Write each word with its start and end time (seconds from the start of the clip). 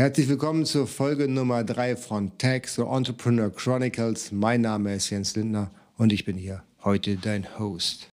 Herzlich 0.00 0.30
willkommen 0.30 0.64
zur 0.64 0.86
Folge 0.86 1.28
Nummer 1.28 1.62
3 1.62 1.94
von 1.94 2.38
Tech, 2.38 2.68
so 2.68 2.86
Entrepreneur 2.86 3.50
Chronicles. 3.50 4.32
Mein 4.32 4.62
Name 4.62 4.94
ist 4.94 5.10
Jens 5.10 5.36
Lindner 5.36 5.70
und 5.98 6.10
ich 6.10 6.24
bin 6.24 6.38
hier 6.38 6.62
heute 6.82 7.16
dein 7.16 7.58
Host. 7.58 8.08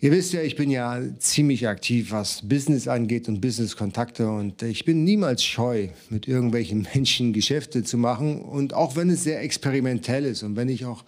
Ihr 0.00 0.10
wisst 0.10 0.32
ja, 0.32 0.42
ich 0.42 0.56
bin 0.56 0.72
ja 0.72 1.00
ziemlich 1.20 1.68
aktiv, 1.68 2.10
was 2.10 2.48
Business 2.48 2.88
angeht 2.88 3.28
und 3.28 3.40
Business-Kontakte 3.40 4.28
und 4.28 4.60
ich 4.64 4.84
bin 4.84 5.04
niemals 5.04 5.44
scheu, 5.44 5.90
mit 6.10 6.26
irgendwelchen 6.26 6.88
Menschen 6.94 7.32
Geschäfte 7.32 7.84
zu 7.84 7.96
machen 7.96 8.42
und 8.42 8.74
auch 8.74 8.96
wenn 8.96 9.08
es 9.08 9.22
sehr 9.22 9.40
experimentell 9.40 10.24
ist 10.24 10.42
und 10.42 10.56
wenn 10.56 10.68
ich 10.68 10.84
auch 10.84 11.04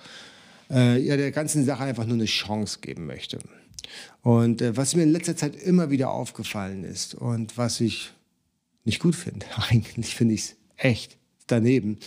äh, 0.70 1.00
ja, 1.00 1.16
der 1.16 1.32
ganzen 1.32 1.64
Sache 1.64 1.82
einfach 1.82 2.06
nur 2.06 2.14
eine 2.14 2.26
Chance 2.26 2.78
geben 2.80 3.06
möchte. 3.06 3.40
Und 4.22 4.62
äh, 4.62 4.76
was 4.76 4.94
mir 4.94 5.02
in 5.02 5.12
letzter 5.12 5.36
Zeit 5.36 5.56
immer 5.56 5.90
wieder 5.90 6.10
aufgefallen 6.10 6.84
ist 6.84 7.14
und 7.14 7.56
was 7.56 7.80
ich 7.80 8.12
nicht 8.84 9.00
gut 9.00 9.14
finde, 9.14 9.46
eigentlich 9.68 10.14
finde 10.14 10.34
ich 10.34 10.40
es 10.40 10.56
echt 10.76 11.16
daneben, 11.46 11.98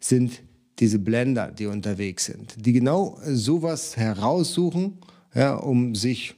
sind 0.00 0.42
diese 0.78 0.98
Blender, 0.98 1.50
die 1.50 1.66
unterwegs 1.66 2.26
sind, 2.26 2.54
die 2.66 2.72
genau 2.72 3.18
sowas 3.24 3.96
heraussuchen, 3.96 4.98
ja, 5.34 5.54
um 5.54 5.94
sich 5.94 6.34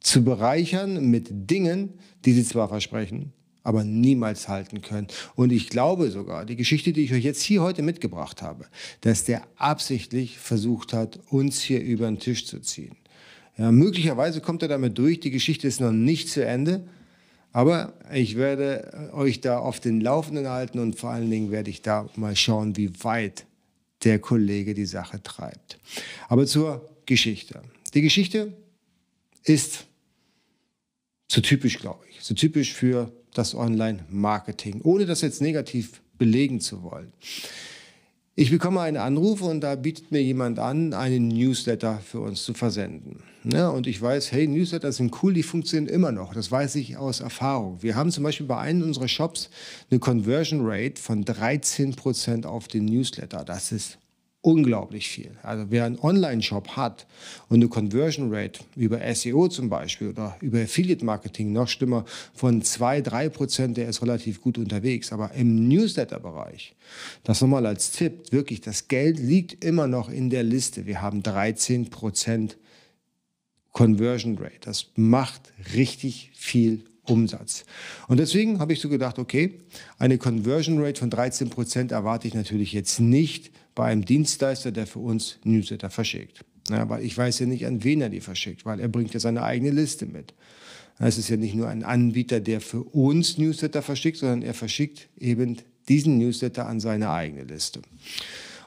zu 0.00 0.24
bereichern 0.24 1.06
mit 1.10 1.28
Dingen, 1.50 1.94
die 2.24 2.32
sie 2.32 2.44
zwar 2.44 2.68
versprechen, 2.68 3.32
aber 3.62 3.84
niemals 3.84 4.48
halten 4.48 4.82
können. 4.82 5.06
Und 5.36 5.52
ich 5.52 5.68
glaube 5.68 6.10
sogar, 6.10 6.44
die 6.44 6.56
Geschichte, 6.56 6.92
die 6.92 7.02
ich 7.02 7.12
euch 7.12 7.24
jetzt 7.24 7.42
hier 7.42 7.62
heute 7.62 7.82
mitgebracht 7.82 8.42
habe, 8.42 8.66
dass 9.02 9.24
der 9.24 9.42
absichtlich 9.56 10.38
versucht 10.38 10.92
hat, 10.92 11.20
uns 11.30 11.60
hier 11.60 11.80
über 11.80 12.06
den 12.06 12.18
Tisch 12.18 12.46
zu 12.46 12.60
ziehen. 12.60 12.96
Ja, 13.62 13.70
möglicherweise 13.70 14.40
kommt 14.40 14.62
er 14.62 14.68
damit 14.68 14.98
durch. 14.98 15.20
Die 15.20 15.30
Geschichte 15.30 15.68
ist 15.68 15.80
noch 15.80 15.92
nicht 15.92 16.28
zu 16.28 16.44
Ende. 16.44 16.82
Aber 17.52 17.92
ich 18.12 18.36
werde 18.36 19.12
euch 19.12 19.40
da 19.40 19.58
auf 19.58 19.78
den 19.78 20.00
Laufenden 20.00 20.48
halten 20.48 20.80
und 20.80 20.98
vor 20.98 21.10
allen 21.10 21.30
Dingen 21.30 21.52
werde 21.52 21.70
ich 21.70 21.80
da 21.80 22.08
mal 22.16 22.34
schauen, 22.34 22.76
wie 22.76 22.90
weit 23.04 23.46
der 24.02 24.18
Kollege 24.18 24.74
die 24.74 24.84
Sache 24.84 25.22
treibt. 25.22 25.78
Aber 26.28 26.44
zur 26.44 26.90
Geschichte. 27.06 27.62
Die 27.94 28.02
Geschichte 28.02 28.52
ist 29.44 29.86
so 31.30 31.40
typisch, 31.40 31.78
glaube 31.78 32.04
ich, 32.10 32.20
so 32.20 32.34
typisch 32.34 32.72
für 32.72 33.12
das 33.32 33.54
Online-Marketing, 33.54 34.80
ohne 34.82 35.06
das 35.06 35.20
jetzt 35.20 35.40
negativ 35.40 36.02
belegen 36.18 36.60
zu 36.60 36.82
wollen. 36.82 37.12
Ich 38.42 38.50
bekomme 38.50 38.80
einen 38.80 38.96
Anruf 38.96 39.40
und 39.40 39.60
da 39.60 39.76
bietet 39.76 40.10
mir 40.10 40.20
jemand 40.20 40.58
an, 40.58 40.94
einen 40.94 41.28
Newsletter 41.28 42.00
für 42.04 42.18
uns 42.18 42.42
zu 42.42 42.54
versenden. 42.54 43.22
Ja, 43.44 43.68
und 43.68 43.86
ich 43.86 44.02
weiß, 44.02 44.32
hey, 44.32 44.48
Newsletter 44.48 44.90
sind 44.90 45.22
cool, 45.22 45.32
die 45.32 45.44
funktionieren 45.44 45.86
immer 45.86 46.10
noch. 46.10 46.34
Das 46.34 46.50
weiß 46.50 46.74
ich 46.74 46.96
aus 46.96 47.20
Erfahrung. 47.20 47.80
Wir 47.84 47.94
haben 47.94 48.10
zum 48.10 48.24
Beispiel 48.24 48.46
bei 48.46 48.58
einem 48.58 48.82
unserer 48.82 49.06
Shops 49.06 49.48
eine 49.92 50.00
Conversion 50.00 50.62
Rate 50.64 51.00
von 51.00 51.24
13% 51.24 52.44
auf 52.44 52.66
den 52.66 52.86
Newsletter. 52.86 53.44
Das 53.44 53.70
ist 53.70 53.98
unglaublich 54.42 55.08
viel. 55.08 55.30
Also 55.42 55.66
wer 55.70 55.84
einen 55.84 55.98
Online-Shop 55.98 56.76
hat 56.76 57.06
und 57.48 57.56
eine 57.56 57.68
Conversion 57.68 58.34
Rate 58.34 58.60
über 58.74 59.00
SEO 59.14 59.48
zum 59.48 59.70
Beispiel 59.70 60.08
oder 60.08 60.36
über 60.40 60.60
Affiliate-Marketing 60.60 61.52
noch 61.52 61.68
schlimmer 61.68 62.04
von 62.34 62.60
2, 62.60 63.02
3 63.02 63.28
Prozent, 63.28 63.76
der 63.76 63.88
ist 63.88 64.02
relativ 64.02 64.40
gut 64.40 64.58
unterwegs. 64.58 65.12
Aber 65.12 65.32
im 65.32 65.68
Newsletter-Bereich, 65.68 66.74
das 67.22 67.40
nochmal 67.40 67.66
als 67.66 67.92
Tipp, 67.92 68.32
wirklich, 68.32 68.60
das 68.60 68.88
Geld 68.88 69.18
liegt 69.18 69.64
immer 69.64 69.86
noch 69.86 70.10
in 70.10 70.28
der 70.28 70.42
Liste. 70.42 70.86
Wir 70.86 71.00
haben 71.00 71.22
13 71.22 71.88
Prozent 71.90 72.58
Conversion 73.70 74.36
Rate. 74.38 74.58
Das 74.60 74.88
macht 74.96 75.52
richtig 75.74 76.32
viel 76.34 76.84
Umsatz. 77.06 77.64
Und 78.08 78.18
deswegen 78.18 78.60
habe 78.60 78.72
ich 78.72 78.80
so 78.80 78.88
gedacht, 78.88 79.18
okay, 79.18 79.60
eine 79.98 80.18
Conversion 80.18 80.80
Rate 80.80 81.00
von 81.00 81.10
13 81.10 81.50
Prozent 81.50 81.92
erwarte 81.92 82.28
ich 82.28 82.34
natürlich 82.34 82.72
jetzt 82.72 83.00
nicht 83.00 83.50
bei 83.74 83.86
einem 83.86 84.04
Dienstleister, 84.04 84.70
der 84.70 84.86
für 84.86 85.00
uns 85.00 85.38
Newsletter 85.44 85.90
verschickt. 85.90 86.44
Ja, 86.70 86.88
weil 86.88 87.04
ich 87.04 87.16
weiß 87.16 87.40
ja 87.40 87.46
nicht, 87.46 87.66
an 87.66 87.82
wen 87.82 88.00
er 88.00 88.08
die 88.08 88.20
verschickt, 88.20 88.64
weil 88.64 88.78
er 88.78 88.88
bringt 88.88 89.12
ja 89.14 89.20
seine 89.20 89.42
eigene 89.42 89.70
Liste 89.70 90.06
mit. 90.06 90.32
Es 90.98 91.18
ist 91.18 91.28
ja 91.28 91.36
nicht 91.36 91.54
nur 91.54 91.68
ein 91.68 91.82
Anbieter, 91.82 92.38
der 92.38 92.60
für 92.60 92.82
uns 92.82 93.36
Newsletter 93.36 93.82
verschickt, 93.82 94.18
sondern 94.18 94.42
er 94.42 94.54
verschickt 94.54 95.08
eben 95.18 95.56
diesen 95.88 96.18
Newsletter 96.18 96.66
an 96.68 96.78
seine 96.78 97.10
eigene 97.10 97.42
Liste. 97.42 97.80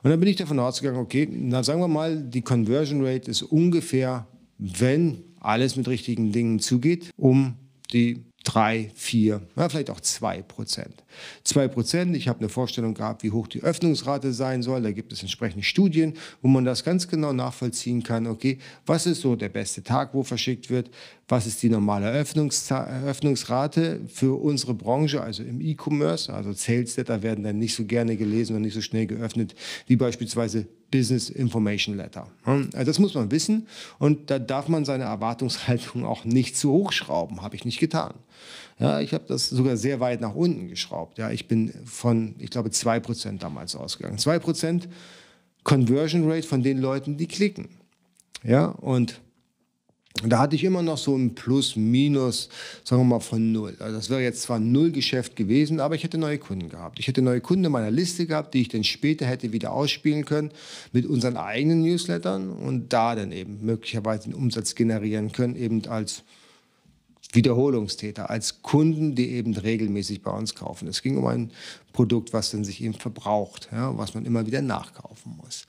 Und 0.04 0.10
dann 0.10 0.20
bin 0.20 0.28
ich 0.28 0.36
davon 0.36 0.60
ausgegangen, 0.60 1.00
okay, 1.00 1.28
na 1.32 1.64
sagen 1.64 1.80
wir 1.80 1.88
mal, 1.88 2.22
die 2.22 2.42
Conversion 2.42 3.06
Rate 3.06 3.32
ist 3.32 3.42
ungefähr, 3.42 4.28
wenn 4.58 5.24
alles 5.40 5.78
mit 5.78 5.88
richtigen 5.88 6.32
Dingen 6.32 6.60
zugeht, 6.60 7.12
um 7.16 7.56
die 7.94 8.26
drei, 8.44 8.92
vier, 8.96 9.42
ja, 9.56 9.70
vielleicht 9.70 9.90
auch 9.90 10.02
zwei 10.02 10.42
Prozent. 10.42 11.04
Zwei 11.44 11.68
Prozent, 11.68 12.16
ich 12.16 12.28
habe 12.28 12.40
eine 12.40 12.50
Vorstellung 12.50 12.94
gehabt, 12.94 13.24
wie 13.24 13.32
hoch 13.32 13.48
die 13.48 13.62
Öffnungsrate 13.62 14.34
sein 14.34 14.62
soll. 14.64 14.82
Da 14.82 14.92
gibt 14.92 15.14
es 15.14 15.22
entsprechende 15.22 15.64
Studien, 15.64 16.14
wo 16.42 16.48
man 16.48 16.66
das 16.66 16.84
ganz 16.84 17.08
genau 17.08 17.34
nachvollziehen 17.34 18.04
kann. 18.04 18.28
Okay, 18.28 18.60
was 18.86 19.06
ist 19.06 19.22
so 19.22 19.36
der 19.36 19.50
beste 19.50 19.84
Tag, 19.84 20.14
wo 20.14 20.24
verschickt 20.24 20.70
wird? 20.70 20.90
Was 21.28 21.48
ist 21.48 21.64
die 21.64 21.70
normale 21.70 22.12
Öffnungsrate 22.12 24.02
für 24.08 24.40
unsere 24.40 24.76
Branche, 24.76 25.22
also 25.22 25.42
im 25.42 25.60
E-Commerce? 25.60 26.32
Also 26.32 26.54
Sales 26.54 26.96
Data 26.96 27.24
werden 27.24 27.44
dann 27.44 27.58
nicht 27.58 27.74
so 27.74 27.84
gerne 27.86 28.16
gelesen 28.16 28.56
und 28.56 28.62
nicht 28.62 28.76
so 28.76 28.82
schnell 28.82 29.08
geöffnet 29.08 29.56
wie 29.88 29.96
beispielsweise 29.96 30.68
Business 30.92 31.30
Information 31.30 31.98
Letter. 31.98 32.28
Also 32.46 32.84
das 32.84 33.00
muss 33.00 33.16
man 33.16 33.32
wissen 33.32 33.66
und 33.98 34.30
da 34.30 34.38
darf 34.38 34.68
man 34.68 34.86
seine 34.86 35.06
Erwartungshaltung 35.06 36.06
auch 36.06 36.26
nicht 36.26 36.56
zu 36.56 36.72
hoch 36.72 36.92
schrauben, 36.92 37.42
habe 37.42 37.56
ich 37.56 37.66
nicht 37.66 37.80
getan. 37.80 38.14
Ja, 38.78 39.00
ich 39.00 39.14
habe 39.14 39.24
das 39.28 39.50
sogar 39.50 39.78
sehr 39.78 40.00
weit 40.00 40.20
nach 40.20 40.36
unten 40.36 40.68
geschraubt. 40.68 41.18
Ja, 41.18 41.32
ich 41.32 41.48
bin 41.48 41.74
von, 41.86 42.36
ich 42.40 42.50
glaube, 42.50 42.70
2% 42.70 43.40
damals 43.40 43.76
ausgegangen. 43.76 44.18
2% 44.18 44.84
Conversion 45.64 46.30
Rate 46.30 46.48
von 46.48 46.62
den 46.62 46.80
Leuten, 46.80 47.18
die 47.18 47.28
klicken. 47.28 47.70
Ja, 48.44 48.66
und 48.66 49.22
da 50.24 50.40
hatte 50.40 50.56
ich 50.56 50.64
immer 50.64 50.82
noch 50.82 50.98
so 50.98 51.16
ein 51.16 51.36
Plus, 51.36 51.76
Minus, 51.76 52.50
sagen 52.86 53.02
wir 53.02 53.06
mal 53.06 53.20
von 53.20 53.52
Null. 53.52 53.76
Also 53.80 53.96
das 53.96 54.10
wäre 54.10 54.22
jetzt 54.22 54.44
zwar 54.44 54.60
Null 54.60 54.92
Geschäft 54.92 55.36
gewesen, 55.36 55.82
aber 55.82 55.96
ich 55.96 56.04
hätte 56.04 56.18
neue 56.18 56.38
Kunden 56.38 56.70
gehabt. 56.70 57.00
Ich 57.00 57.08
hätte 57.08 57.22
neue 57.22 57.42
Kunden 57.42 57.66
in 57.66 57.72
meiner 57.72 57.92
Liste 57.92 58.26
gehabt, 58.26 58.54
die 58.54 58.62
ich 58.62 58.70
dann 58.70 58.86
später 58.86 59.26
hätte 59.26 59.52
wieder 59.52 59.74
ausspielen 59.74 60.24
können 60.24 60.52
mit 60.94 61.06
unseren 61.06 61.36
eigenen 61.36 61.82
Newslettern 61.82 62.50
und 62.50 62.94
da 62.94 63.16
dann 63.16 63.34
eben 63.34 63.66
möglicherweise 63.66 64.26
einen 64.26 64.36
Umsatz 64.36 64.76
generieren 64.76 65.34
können, 65.34 65.58
eben 65.58 65.86
als 65.88 66.24
Wiederholungstäter, 67.36 68.30
als 68.30 68.62
Kunden, 68.62 69.16
die 69.16 69.32
eben 69.32 69.56
regelmäßig 69.56 70.22
bei 70.22 70.32
uns 70.32 70.56
kaufen. 70.56 70.88
Es 70.88 71.02
ging 71.02 71.18
um 71.18 71.26
ein 71.28 71.52
Produkt, 71.96 72.34
was 72.34 72.52
dann 72.52 72.64
sich 72.66 72.84
eben 72.84 72.94
verbraucht, 72.94 73.70
ja, 73.72 73.98
was 73.98 74.14
man 74.14 74.26
immer 74.26 74.46
wieder 74.46 74.62
nachkaufen 74.62 75.38
muss. 75.38 75.66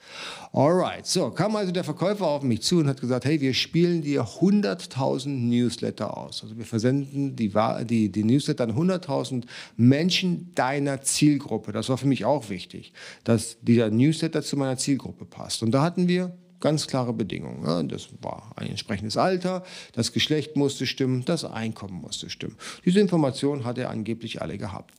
Alright, 0.51 1.05
so 1.05 1.31
kam 1.31 1.55
also 1.55 1.71
der 1.71 1.85
Verkäufer 1.85 2.27
auf 2.27 2.43
mich 2.43 2.61
zu 2.61 2.79
und 2.79 2.87
hat 2.87 2.99
gesagt, 2.99 3.25
hey, 3.25 3.39
wir 3.39 3.53
spielen 3.53 4.01
dir 4.01 4.23
100.000 4.23 5.29
Newsletter 5.29 6.17
aus. 6.17 6.43
Also 6.43 6.57
wir 6.57 6.65
versenden 6.65 7.35
die, 7.35 7.53
die, 7.85 8.11
die 8.11 8.23
Newsletter 8.23 8.65
an 8.65 8.73
100.000 8.73 9.45
Menschen 9.77 10.51
deiner 10.53 11.01
Zielgruppe. 11.01 11.71
Das 11.71 11.87
war 11.89 11.97
für 11.97 12.07
mich 12.07 12.25
auch 12.25 12.49
wichtig, 12.49 12.91
dass 13.23 13.57
dieser 13.61 13.89
Newsletter 13.89 14.41
zu 14.41 14.57
meiner 14.57 14.77
Zielgruppe 14.77 15.25
passt. 15.25 15.63
Und 15.63 15.71
da 15.71 15.81
hatten 15.81 16.07
wir 16.07 16.35
ganz 16.59 16.87
klare 16.87 17.13
Bedingungen. 17.13 17.65
Ja, 17.65 17.83
das 17.83 18.09
war 18.21 18.51
ein 18.55 18.69
entsprechendes 18.69 19.17
Alter, 19.17 19.63
das 19.93 20.11
Geschlecht 20.11 20.55
musste 20.55 20.85
stimmen, 20.85 21.23
das 21.25 21.45
Einkommen 21.45 22.01
musste 22.01 22.29
stimmen. 22.29 22.57
Diese 22.85 22.99
Informationen 22.99 23.65
hat 23.65 23.77
er 23.77 23.89
angeblich 23.89 24.41
alle 24.41 24.57
gehabt. 24.57 24.93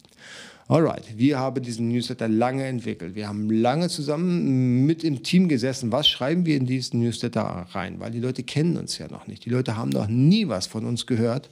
Alright, 0.68 1.16
wir 1.16 1.38
haben 1.38 1.62
diesen 1.62 1.88
Newsletter 1.88 2.28
lange 2.28 2.66
entwickelt. 2.66 3.14
Wir 3.14 3.26
haben 3.26 3.48
lange 3.48 3.88
zusammen 3.88 4.84
mit 4.84 5.02
im 5.02 5.22
Team 5.22 5.48
gesessen. 5.48 5.92
Was 5.92 6.06
schreiben 6.06 6.44
wir 6.44 6.58
in 6.58 6.66
diesen 6.66 7.00
Newsletter 7.00 7.66
rein? 7.70 8.00
Weil 8.00 8.10
die 8.10 8.20
Leute 8.20 8.42
kennen 8.42 8.76
uns 8.76 8.98
ja 8.98 9.08
noch 9.08 9.26
nicht. 9.26 9.46
Die 9.46 9.50
Leute 9.50 9.78
haben 9.78 9.88
noch 9.88 10.08
nie 10.08 10.46
was 10.48 10.66
von 10.66 10.84
uns 10.84 11.06
gehört. 11.06 11.48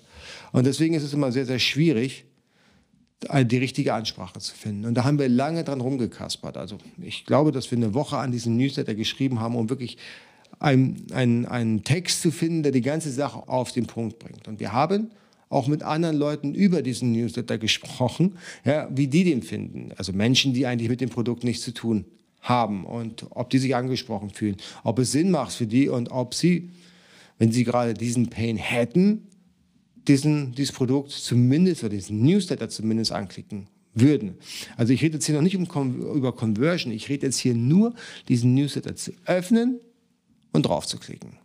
Und 0.52 0.67
deswegen 0.67 0.93
ist 0.93 1.02
es 1.02 1.14
immer 1.14 1.32
sehr, 1.32 1.47
sehr 1.47 1.59
schwierig, 1.59 2.26
die 3.23 3.57
richtige 3.57 3.95
Ansprache 3.95 4.39
zu 4.39 4.55
finden. 4.55 4.85
Und 4.85 4.95
da 4.95 5.05
haben 5.05 5.19
wir 5.19 5.29
lange 5.29 5.65
dran 5.65 5.81
rumgekaspert. 5.81 6.57
Also 6.57 6.79
ich 7.01 7.25
glaube, 7.25 7.51
dass 7.51 7.71
wir 7.71 7.79
eine 7.79 7.95
Woche 7.95 8.19
an 8.19 8.31
diesem 8.31 8.57
Newsletter 8.57 8.95
geschrieben 8.95 9.41
haben, 9.41 9.57
um 9.57 9.71
wirklich 9.71 9.97
einen, 10.59 11.07
einen, 11.13 11.47
einen 11.47 11.83
Text 11.83 12.23
zu 12.23 12.31
finden, 12.31 12.63
der 12.63 12.73
die 12.73 12.83
ganze 12.83 13.11
Sache 13.11 13.49
auf 13.49 13.73
den 13.73 13.87
Punkt 13.87 14.19
bringt. 14.19 14.49
Und 14.49 14.61
wir 14.61 14.73
haben 14.73 15.11
auch 15.49 15.67
mit 15.67 15.83
anderen 15.83 16.17
Leuten 16.17 16.55
über 16.55 16.83
diesen 16.83 17.13
Newsletter 17.13 17.59
gesprochen, 17.59 18.37
ja, 18.65 18.89
wie 18.91 19.07
die 19.07 19.25
den 19.25 19.43
finden. 19.43 19.93
Also 19.97 20.12
Menschen, 20.12 20.53
die 20.53 20.67
eigentlich 20.67 20.89
mit 20.89 21.01
dem 21.01 21.11
Produkt 21.11 21.45
nichts 21.45 21.65
zu 21.65 21.73
tun 21.73 22.05
haben 22.41 22.85
und 22.85 23.27
ob 23.31 23.51
die 23.51 23.59
sich 23.59 23.75
angesprochen 23.75 24.31
fühlen, 24.31 24.57
ob 24.85 24.99
es 24.99 25.12
Sinn 25.12 25.31
macht 25.31 25.53
für 25.53 25.67
die 25.67 25.89
und 25.89 26.11
ob 26.11 26.35
sie, 26.35 26.71
wenn 27.39 27.53
sie 27.53 27.65
gerade 27.65 27.95
diesen 27.95 28.29
Pain 28.29 28.57
hätten, 28.57 29.27
diesen, 30.08 30.53
dieses 30.53 30.73
Produkt 30.73 31.11
zumindest 31.11 31.82
oder 31.82 31.94
diesen 31.94 32.23
Newsletter 32.23 32.69
zumindest 32.69 33.12
anklicken 33.12 33.69
würden. 33.94 34.35
Also 34.76 34.93
ich 34.93 35.03
rede 35.03 35.14
jetzt 35.14 35.26
hier 35.26 35.35
noch 35.35 35.43
nicht 35.43 35.56
um, 35.56 35.64
über 36.14 36.32
Conversion, 36.32 36.93
ich 36.93 37.08
rede 37.08 37.26
jetzt 37.26 37.38
hier 37.38 37.55
nur, 37.55 37.94
diesen 38.29 38.55
Newsletter 38.55 38.94
zu 38.94 39.12
öffnen 39.25 39.81
und 40.53 40.67
drauf 40.67 40.87
zu 40.87 40.99
klicken. 40.99 41.38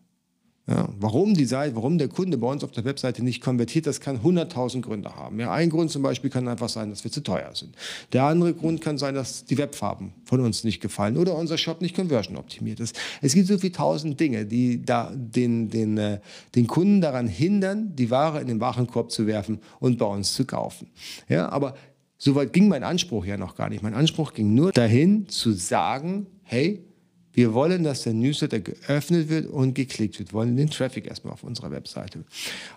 Ja, 0.67 0.89
warum 0.99 1.33
die 1.33 1.45
Seite, 1.45 1.75
warum 1.75 1.97
der 1.97 2.07
Kunde 2.07 2.37
bei 2.37 2.47
uns 2.47 2.63
auf 2.63 2.71
der 2.71 2.85
Webseite 2.85 3.23
nicht 3.23 3.41
konvertiert, 3.41 3.87
das 3.87 3.99
kann 3.99 4.19
100.000 4.19 4.81
Gründe 4.81 5.15
haben. 5.15 5.39
Ja, 5.39 5.51
ein 5.51 5.71
Grund 5.71 5.89
zum 5.89 6.03
Beispiel 6.03 6.29
kann 6.29 6.47
einfach 6.47 6.69
sein, 6.69 6.91
dass 6.91 7.03
wir 7.03 7.11
zu 7.11 7.23
teuer 7.23 7.49
sind. 7.55 7.75
Der 8.13 8.25
andere 8.25 8.53
Grund 8.53 8.79
kann 8.79 8.99
sein, 8.99 9.15
dass 9.15 9.43
die 9.43 9.57
Webfarben 9.57 10.13
von 10.23 10.39
uns 10.39 10.63
nicht 10.63 10.79
gefallen 10.79 11.17
oder 11.17 11.35
unser 11.35 11.57
Shop 11.57 11.81
nicht 11.81 11.95
conversion 11.95 12.37
optimiert 12.37 12.79
ist. 12.79 12.97
Es 13.21 13.33
gibt 13.33 13.47
so 13.47 13.57
viele 13.57 13.73
tausend 13.73 14.19
Dinge, 14.19 14.45
die 14.45 14.83
da 14.85 15.11
den, 15.15 15.69
den, 15.69 15.97
äh, 15.97 16.19
den 16.53 16.67
Kunden 16.67 17.01
daran 17.01 17.27
hindern, 17.27 17.95
die 17.95 18.11
Ware 18.11 18.39
in 18.39 18.47
den 18.47 18.59
Warenkorb 18.59 19.11
zu 19.11 19.25
werfen 19.25 19.59
und 19.79 19.97
bei 19.97 20.05
uns 20.05 20.33
zu 20.33 20.45
kaufen. 20.45 20.87
Ja, 21.27 21.49
aber 21.49 21.73
soweit 22.19 22.53
ging 22.53 22.67
mein 22.67 22.83
Anspruch 22.83 23.25
ja 23.25 23.35
noch 23.35 23.55
gar 23.55 23.69
nicht. 23.69 23.81
Mein 23.81 23.95
Anspruch 23.95 24.33
ging 24.33 24.53
nur 24.53 24.71
dahin 24.71 25.27
zu 25.27 25.53
sagen, 25.53 26.27
hey, 26.43 26.85
wir 27.33 27.53
wollen, 27.53 27.83
dass 27.83 28.03
der 28.03 28.13
Newsletter 28.13 28.59
geöffnet 28.59 29.29
wird 29.29 29.47
und 29.47 29.73
geklickt 29.73 30.19
wird. 30.19 30.29
Wir 30.29 30.33
wollen 30.33 30.57
den 30.57 30.69
Traffic 30.69 31.07
erstmal 31.07 31.33
auf 31.33 31.43
unserer 31.43 31.71
Webseite. 31.71 32.23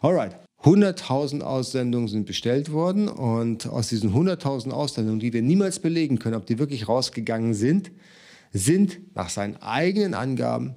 Alright. 0.01 0.37
100.000 0.63 1.43
Aussendungen 1.43 2.09
sind 2.09 2.25
bestellt 2.25 2.73
worden 2.73 3.09
und 3.09 3.67
aus 3.67 3.89
diesen 3.89 4.15
100.000 4.15 4.71
Aussendungen, 4.71 5.21
die 5.21 5.33
wir 5.35 5.43
niemals 5.43 5.79
belegen 5.79 6.19
können, 6.19 6.37
ob 6.37 6.47
die 6.47 6.59
wirklich 6.59 6.89
rausgegangen 6.89 7.53
sind, 7.53 7.91
sind 8.51 8.99
nach 9.15 9.29
seinen 9.29 9.57
eigenen 9.57 10.15
Angaben 10.15 10.75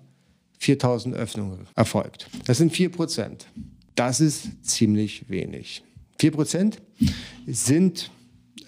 4.000 0.61 1.13
Öffnungen 1.13 1.67
erfolgt. 1.75 2.27
Das 2.45 2.57
sind 2.57 2.73
4 2.73 2.89
Prozent. 2.89 3.47
Das 3.95 4.19
ist 4.19 4.65
ziemlich 4.65 5.29
wenig. 5.29 5.83
4 6.19 6.31
Prozent 6.31 6.81
sind 7.45 8.11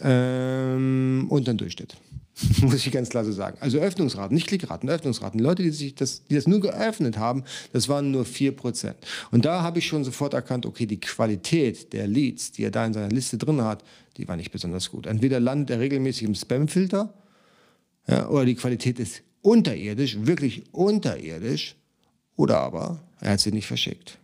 ähm, 0.02 1.26
unter 1.30 1.54
dem 1.54 1.58
Durchschnitt. 1.58 1.98
muss 2.62 2.86
ich 2.86 2.92
ganz 2.92 3.10
klar 3.10 3.26
so 3.26 3.32
sagen. 3.32 3.58
Also 3.60 3.80
Öffnungsraten, 3.80 4.36
nicht 4.36 4.48
Klickraten, 4.48 4.90
Öffnungsraten. 4.90 5.40
Leute, 5.40 5.64
die, 5.64 5.72
sich 5.72 5.96
das, 5.96 6.24
die 6.26 6.36
das 6.36 6.48
nur 6.48 6.60
geöffnet 6.60 7.18
haben, 7.18 7.44
das 7.74 7.90
waren 7.90 8.12
nur 8.12 8.24
4%. 8.24 8.94
Und 9.32 9.46
da 9.46 9.62
habe 9.62 9.80
ich 9.80 9.88
schon 9.88 10.04
sofort 10.04 10.34
erkannt, 10.34 10.66
okay, 10.66 10.86
die 10.86 11.00
Qualität 11.00 11.94
der 11.94 12.08
Leads, 12.08 12.52
die 12.52 12.64
er 12.64 12.72
da 12.72 12.86
in 12.86 12.94
seiner 12.94 13.10
Liste 13.10 13.38
drin 13.38 13.62
hat, 13.62 13.84
die 14.18 14.28
war 14.28 14.36
nicht 14.36 14.52
besonders 14.52 14.90
gut. 14.90 15.06
Entweder 15.06 15.40
landet 15.40 15.72
er 15.72 15.80
regelmäßig 15.80 16.24
im 16.24 16.36
Spamfilter 16.36 17.14
ja, 18.08 18.28
oder 18.28 18.46
die 18.46 18.56
Qualität 18.56 19.00
ist 19.00 19.22
unterirdisch, 19.42 20.18
wirklich 20.22 20.64
unterirdisch, 20.74 21.76
oder 22.36 22.60
aber 22.60 23.04
er 23.20 23.32
hat 23.32 23.40
sie 23.40 23.52
nicht 23.52 23.68
verschickt. 23.68 24.18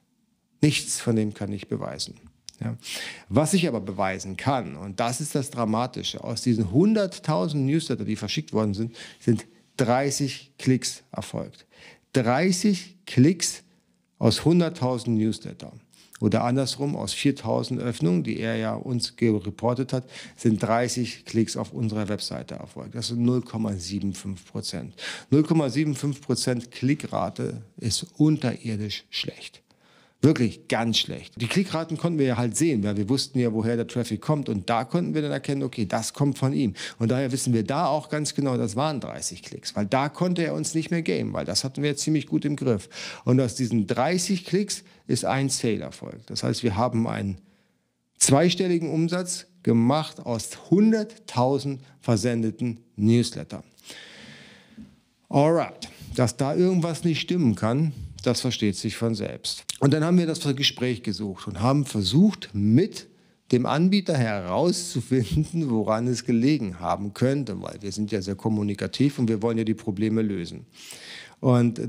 Nichts 0.61 0.99
von 0.99 1.15
dem 1.15 1.33
kann 1.33 1.51
ich 1.51 1.67
beweisen. 1.67 2.15
Ja. 2.61 2.77
Was 3.29 3.53
ich 3.53 3.67
aber 3.67 3.81
beweisen 3.81 4.37
kann, 4.37 4.75
und 4.75 4.99
das 4.99 5.19
ist 5.21 5.35
das 5.35 5.49
Dramatische, 5.49 6.23
aus 6.23 6.41
diesen 6.41 6.65
100.000 6.65 7.55
Newsletter, 7.55 8.05
die 8.05 8.15
verschickt 8.15 8.53
worden 8.53 8.73
sind, 8.73 8.95
sind 9.19 9.45
30 9.77 10.53
Klicks 10.57 11.03
erfolgt. 11.11 11.65
30 12.13 12.95
Klicks 13.05 13.63
aus 14.19 14.41
100.000 14.41 15.09
Newsletter. 15.09 15.73
Oder 16.21 16.45
andersrum, 16.45 16.95
aus 16.95 17.13
4000 17.13 17.81
Öffnungen, 17.81 18.23
die 18.23 18.39
er 18.39 18.55
ja 18.55 18.73
uns 18.73 19.17
gereportet 19.17 19.91
hat, 19.91 20.09
sind 20.37 20.63
30 20.63 21.25
Klicks 21.25 21.57
auf 21.57 21.73
unserer 21.73 22.07
Webseite 22.07 22.55
erfolgt. 22.55 22.95
Das 22.95 23.07
sind 23.07 23.27
0,75 23.27 24.45
Prozent. 24.49 24.95
0,75 25.31 26.21
Prozent 26.21 26.71
Klickrate 26.71 27.61
ist 27.77 28.07
unterirdisch 28.17 29.03
schlecht. 29.09 29.61
Wirklich 30.25 30.67
ganz 30.69 30.97
schlecht. 30.97 31.39
Die 31.39 31.45
Klickraten 31.45 31.97
konnten 31.97 32.17
wir 32.17 32.25
ja 32.25 32.37
halt 32.37 32.57
sehen, 32.57 32.83
weil 32.83 32.97
wir 32.97 33.09
wussten 33.09 33.37
ja, 33.37 33.53
woher 33.53 33.75
der 33.75 33.85
Traffic 33.85 34.21
kommt. 34.21 34.49
Und 34.49 34.71
da 34.71 34.83
konnten 34.83 35.13
wir 35.13 35.21
dann 35.21 35.31
erkennen, 35.31 35.61
okay, 35.61 35.85
das 35.85 36.13
kommt 36.13 36.39
von 36.39 36.51
ihm. 36.51 36.73
Und 36.97 37.11
daher 37.11 37.31
wissen 37.31 37.53
wir 37.53 37.63
da 37.63 37.85
auch 37.85 38.09
ganz 38.09 38.33
genau, 38.33 38.57
das 38.57 38.75
waren 38.75 38.99
30 38.99 39.43
Klicks. 39.43 39.75
Weil 39.75 39.85
da 39.85 40.09
konnte 40.09 40.43
er 40.43 40.55
uns 40.55 40.73
nicht 40.73 40.89
mehr 40.89 41.03
gamen, 41.03 41.31
weil 41.33 41.45
das 41.45 41.63
hatten 41.63 41.83
wir 41.83 41.91
jetzt 41.91 42.01
ziemlich 42.01 42.25
gut 42.25 42.43
im 42.43 42.55
Griff. 42.55 42.89
Und 43.23 43.39
aus 43.39 43.53
diesen 43.53 43.85
30 43.85 44.45
Klicks 44.45 44.83
ist 45.05 45.25
ein 45.25 45.49
Sale 45.49 45.81
erfolgt. 45.81 46.31
Das 46.31 46.41
heißt, 46.41 46.63
wir 46.63 46.75
haben 46.75 47.07
einen 47.07 47.37
zweistelligen 48.17 48.89
Umsatz 48.89 49.45
gemacht 49.61 50.25
aus 50.25 50.49
100.000 50.71 51.77
versendeten 52.01 52.79
Newsletter. 52.95 53.63
Alright, 55.29 55.87
dass 56.15 56.35
da 56.35 56.55
irgendwas 56.55 57.03
nicht 57.03 57.21
stimmen 57.21 57.53
kann, 57.53 57.93
das 58.25 58.41
versteht 58.41 58.75
sich 58.75 58.95
von 58.95 59.15
selbst. 59.15 59.63
Und 59.79 59.93
dann 59.93 60.03
haben 60.03 60.17
wir 60.17 60.25
das 60.25 60.39
Gespräch 60.55 61.03
gesucht 61.03 61.47
und 61.47 61.61
haben 61.61 61.85
versucht, 61.85 62.49
mit 62.53 63.07
dem 63.51 63.65
Anbieter 63.65 64.17
herauszufinden, 64.17 65.69
woran 65.69 66.07
es 66.07 66.25
gelegen 66.25 66.79
haben 66.79 67.13
könnte, 67.13 67.61
weil 67.61 67.81
wir 67.81 67.91
sind 67.91 68.11
ja 68.11 68.21
sehr 68.21 68.35
kommunikativ 68.35 69.19
und 69.19 69.29
wir 69.29 69.41
wollen 69.41 69.57
ja 69.57 69.63
die 69.63 69.75
Probleme 69.75 70.21
lösen. 70.21 70.65
Und 71.39 71.79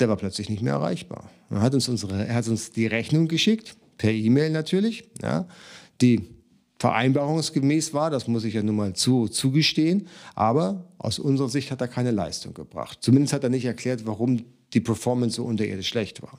der 0.00 0.08
war 0.08 0.16
plötzlich 0.16 0.48
nicht 0.48 0.62
mehr 0.62 0.74
erreichbar. 0.74 1.30
Er 1.50 1.60
hat 1.60 1.74
uns, 1.74 1.88
unsere, 1.88 2.26
er 2.26 2.34
hat 2.34 2.48
uns 2.48 2.72
die 2.72 2.86
Rechnung 2.86 3.28
geschickt, 3.28 3.76
per 3.98 4.10
E-Mail 4.10 4.50
natürlich, 4.50 5.04
ja, 5.22 5.46
die 6.00 6.22
vereinbarungsgemäß 6.80 7.94
war, 7.94 8.10
das 8.10 8.26
muss 8.26 8.44
ich 8.44 8.54
ja 8.54 8.62
nun 8.62 8.76
mal 8.76 8.94
zu, 8.94 9.28
zugestehen, 9.28 10.08
aber 10.34 10.88
aus 10.98 11.20
unserer 11.20 11.48
Sicht 11.48 11.70
hat 11.70 11.80
er 11.80 11.88
keine 11.88 12.10
Leistung 12.10 12.52
gebracht. 12.52 12.98
Zumindest 13.00 13.32
hat 13.32 13.44
er 13.44 13.50
nicht 13.50 13.64
erklärt, 13.64 14.06
warum 14.06 14.44
die 14.74 14.80
Performance 14.80 15.36
so 15.36 15.44
unterirdisch 15.44 15.88
schlecht 15.88 16.22
war. 16.22 16.38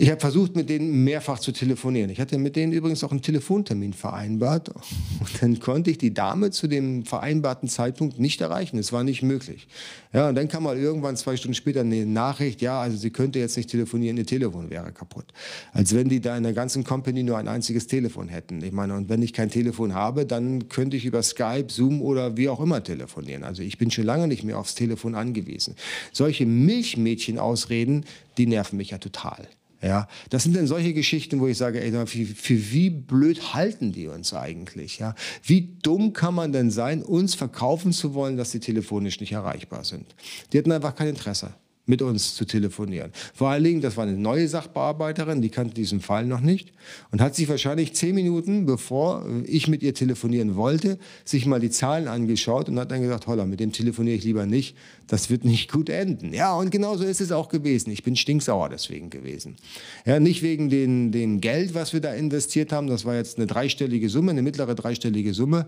Ich 0.00 0.10
habe 0.10 0.20
versucht, 0.20 0.54
mit 0.54 0.70
denen 0.70 1.02
mehrfach 1.02 1.40
zu 1.40 1.50
telefonieren. 1.50 2.08
Ich 2.08 2.20
hatte 2.20 2.38
mit 2.38 2.54
denen 2.54 2.72
übrigens 2.72 3.02
auch 3.02 3.10
einen 3.10 3.20
Telefontermin 3.20 3.92
vereinbart. 3.92 4.68
Und 5.18 5.42
dann 5.42 5.58
konnte 5.58 5.90
ich 5.90 5.98
die 5.98 6.14
Dame 6.14 6.52
zu 6.52 6.68
dem 6.68 7.04
vereinbarten 7.04 7.68
Zeitpunkt 7.68 8.20
nicht 8.20 8.40
erreichen. 8.40 8.78
Es 8.78 8.92
war 8.92 9.02
nicht 9.02 9.24
möglich. 9.24 9.66
Ja, 10.12 10.28
und 10.28 10.36
dann 10.36 10.48
kam 10.48 10.62
mal 10.62 10.78
irgendwann 10.78 11.16
zwei 11.16 11.36
Stunden 11.36 11.54
später 11.54 11.80
eine 11.80 12.06
Nachricht, 12.06 12.62
ja, 12.62 12.80
also 12.80 12.96
sie 12.96 13.10
könnte 13.10 13.40
jetzt 13.40 13.56
nicht 13.58 13.68
telefonieren, 13.68 14.16
ihr 14.16 14.24
Telefon 14.24 14.70
wäre 14.70 14.90
kaputt. 14.92 15.26
Als 15.72 15.94
wenn 15.94 16.08
die 16.08 16.20
da 16.20 16.36
in 16.36 16.44
der 16.44 16.54
ganzen 16.54 16.84
Company 16.84 17.24
nur 17.24 17.36
ein 17.36 17.48
einziges 17.48 17.88
Telefon 17.88 18.28
hätten. 18.28 18.62
Ich 18.62 18.72
meine, 18.72 18.94
und 18.94 19.08
wenn 19.08 19.20
ich 19.20 19.32
kein 19.32 19.50
Telefon 19.50 19.94
habe, 19.94 20.24
dann 20.24 20.68
könnte 20.68 20.96
ich 20.96 21.04
über 21.04 21.22
Skype, 21.22 21.66
Zoom 21.68 22.00
oder 22.00 22.36
wie 22.36 22.48
auch 22.48 22.60
immer 22.60 22.82
telefonieren. 22.82 23.42
Also 23.42 23.62
ich 23.62 23.76
bin 23.76 23.90
schon 23.90 24.04
lange 24.04 24.28
nicht 24.28 24.44
mehr 24.44 24.58
aufs 24.58 24.76
Telefon 24.76 25.14
angewiesen. 25.14 25.74
Solche 26.12 26.46
Milchmädchen-Ausreden, 26.46 28.04
die 28.38 28.46
nerven 28.46 28.76
mich 28.76 28.90
ja 28.90 28.98
total. 28.98 29.48
Ja, 29.80 30.08
das 30.30 30.42
sind 30.42 30.56
dann 30.56 30.66
solche 30.66 30.92
Geschichten, 30.92 31.38
wo 31.38 31.46
ich 31.46 31.56
sage, 31.56 31.80
ey, 31.80 31.92
für, 32.06 32.26
für, 32.26 32.72
wie 32.72 32.90
blöd 32.90 33.54
halten 33.54 33.92
die 33.92 34.08
uns 34.08 34.34
eigentlich? 34.34 34.98
Ja, 34.98 35.14
wie 35.44 35.76
dumm 35.82 36.12
kann 36.12 36.34
man 36.34 36.52
denn 36.52 36.70
sein, 36.70 37.02
uns 37.02 37.36
verkaufen 37.36 37.92
zu 37.92 38.14
wollen, 38.14 38.36
dass 38.36 38.50
sie 38.50 38.60
telefonisch 38.60 39.20
nicht 39.20 39.32
erreichbar 39.32 39.84
sind? 39.84 40.16
Die 40.52 40.58
hatten 40.58 40.72
einfach 40.72 40.96
kein 40.96 41.08
Interesse 41.08 41.54
mit 41.88 42.02
uns 42.02 42.34
zu 42.34 42.44
telefonieren. 42.44 43.10
Vor 43.34 43.48
allen 43.48 43.64
Dingen, 43.64 43.80
das 43.80 43.96
war 43.96 44.04
eine 44.04 44.16
neue 44.16 44.46
Sachbearbeiterin, 44.48 45.42
die 45.42 45.48
kannte 45.48 45.74
diesen 45.74 46.00
Fall 46.00 46.26
noch 46.26 46.40
nicht 46.40 46.72
und 47.10 47.20
hat 47.20 47.34
sich 47.34 47.48
wahrscheinlich 47.48 47.94
zehn 47.94 48.14
Minuten, 48.14 48.66
bevor 48.66 49.26
ich 49.44 49.68
mit 49.68 49.82
ihr 49.82 49.94
telefonieren 49.94 50.56
wollte, 50.56 50.98
sich 51.24 51.46
mal 51.46 51.60
die 51.60 51.70
Zahlen 51.70 52.08
angeschaut 52.08 52.68
und 52.68 52.78
hat 52.78 52.90
dann 52.90 53.02
gesagt, 53.02 53.26
holla, 53.26 53.46
mit 53.46 53.60
dem 53.60 53.72
telefoniere 53.72 54.16
ich 54.16 54.24
lieber 54.24 54.46
nicht, 54.46 54.76
das 55.06 55.30
wird 55.30 55.44
nicht 55.44 55.72
gut 55.72 55.88
enden. 55.88 56.34
Ja, 56.34 56.54
und 56.54 56.70
genauso 56.70 57.04
ist 57.04 57.20
es 57.20 57.32
auch 57.32 57.48
gewesen. 57.48 57.90
Ich 57.90 58.02
bin 58.02 58.14
stinksauer 58.16 58.68
deswegen 58.68 59.10
gewesen. 59.10 59.56
Ja, 60.04 60.20
nicht 60.20 60.42
wegen 60.42 60.68
den, 60.68 61.12
den 61.12 61.40
Geld, 61.40 61.74
was 61.74 61.92
wir 61.92 62.00
da 62.00 62.12
investiert 62.12 62.72
haben, 62.72 62.86
das 62.86 63.04
war 63.04 63.14
jetzt 63.14 63.38
eine 63.38 63.46
dreistellige 63.46 64.08
Summe, 64.08 64.32
eine 64.32 64.42
mittlere 64.42 64.74
dreistellige 64.74 65.32
Summe. 65.32 65.66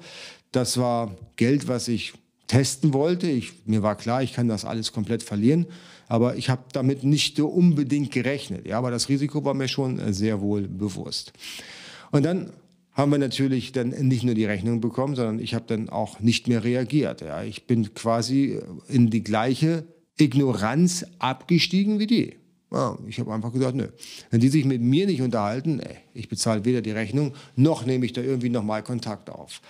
Das 0.53 0.77
war 0.77 1.17
Geld, 1.37 1.69
was 1.69 1.89
ich 1.89 2.13
testen 2.51 2.93
wollte. 2.93 3.29
Ich, 3.29 3.67
mir 3.67 3.83
war 3.83 3.97
klar, 3.97 4.23
ich 4.23 4.33
kann 4.33 4.49
das 4.49 4.65
alles 4.65 4.93
komplett 4.93 5.23
verlieren. 5.23 5.67
Aber 6.11 6.35
ich 6.35 6.51
habe 6.51 6.65
damit 6.73 7.05
nicht 7.05 7.39
unbedingt 7.39 8.11
gerechnet. 8.11 8.67
Ja, 8.67 8.79
aber 8.79 8.91
das 8.91 9.09
Risiko 9.09 9.45
war 9.45 9.55
mir 9.55 9.69
schon 9.69 10.01
äh, 10.01 10.13
sehr 10.13 10.41
wohl 10.41 10.67
bewusst. 10.67 11.33
Und 12.11 12.25
dann 12.25 12.51
haben 12.95 13.13
wir 13.13 13.19
natürlich 13.19 13.71
dann 13.71 13.91
nicht 13.91 14.25
nur 14.25 14.35
die 14.35 14.45
Rechnung 14.45 14.81
bekommen, 14.81 15.15
sondern 15.15 15.39
ich 15.39 15.55
habe 15.55 15.67
dann 15.69 15.89
auch 15.89 16.19
nicht 16.19 16.49
mehr 16.49 16.65
reagiert. 16.65 17.21
Ja. 17.21 17.45
Ich 17.45 17.69
bin 17.69 17.95
quasi 17.95 18.59
in 18.89 19.09
die 19.11 19.23
gleiche 19.23 19.85
Ignoranz 20.19 21.07
abgestiegen 21.21 22.01
wie 22.01 22.09
die. 22.09 22.35
Ja, 22.73 22.99
ich 23.07 23.21
habe 23.21 23.33
einfach 23.33 23.53
gesagt, 23.53 23.77
nö. 23.77 23.87
Wenn 24.31 24.41
die 24.41 24.49
sich 24.49 24.65
mit 24.65 24.83
mir 24.83 25.07
nicht 25.07 25.23
unterhalten, 25.23 25.79
ey, 25.79 25.99
ich 26.13 26.29
bezahle 26.29 26.65
weder 26.65 26.83
die 26.83 26.91
Rechnung, 26.91 27.35
noch 27.55 27.87
nehme 27.87 28.05
ich 28.05 28.13
da 28.15 28.21
irgendwie 28.21 28.51
nochmal 28.51 28.83
Kontakt 28.83 29.31
auf. 29.31 29.61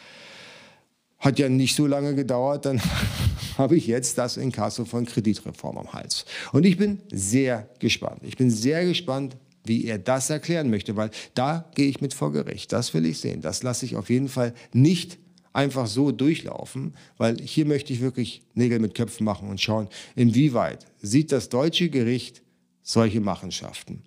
Hat 1.19 1.39
ja 1.39 1.51
nicht 1.51 1.77
so 1.77 1.87
lange 1.87 2.15
gedauert, 2.15 2.65
dann 2.65 2.81
habe 3.61 3.77
ich 3.77 3.87
jetzt 3.87 4.19
das 4.19 4.37
Inkasso 4.37 4.85
von 4.85 5.05
Kreditreform 5.05 5.79
am 5.79 5.93
Hals. 5.93 6.25
Und 6.53 6.67
ich 6.67 6.77
bin 6.77 7.01
sehr 7.13 7.69
gespannt. 7.79 8.23
Ich 8.23 8.37
bin 8.37 8.51
sehr 8.51 8.85
gespannt, 8.85 9.37
wie 9.65 9.85
er 9.85 9.99
das 9.99 10.31
erklären 10.31 10.71
möchte, 10.71 10.97
weil 10.97 11.11
da 11.35 11.71
gehe 11.75 11.89
ich 11.89 12.01
mit 12.01 12.15
vor 12.15 12.33
Gericht. 12.33 12.73
Das 12.73 12.93
will 12.95 13.05
ich 13.05 13.19
sehen. 13.19 13.41
Das 13.41 13.63
lasse 13.63 13.85
ich 13.85 13.97
auf 13.97 14.11
jeden 14.11 14.29
Fall 14.29 14.55
nicht 14.73 15.19
einfach 15.53 15.87
so 15.87 16.13
durchlaufen, 16.13 16.95
weil 17.19 17.41
hier 17.41 17.67
möchte 17.67 17.93
ich 17.93 18.01
wirklich 18.01 18.43
Nägel 18.55 18.79
mit 18.79 18.95
Köpfen 18.95 19.25
machen 19.25 19.49
und 19.49 19.61
schauen, 19.61 19.89
inwieweit 20.17 20.87
sieht 21.03 21.33
das 21.33 21.49
deutsche 21.49 21.91
Gericht 21.91 22.43
solche 22.83 23.21
Machenschaften. 23.21 24.03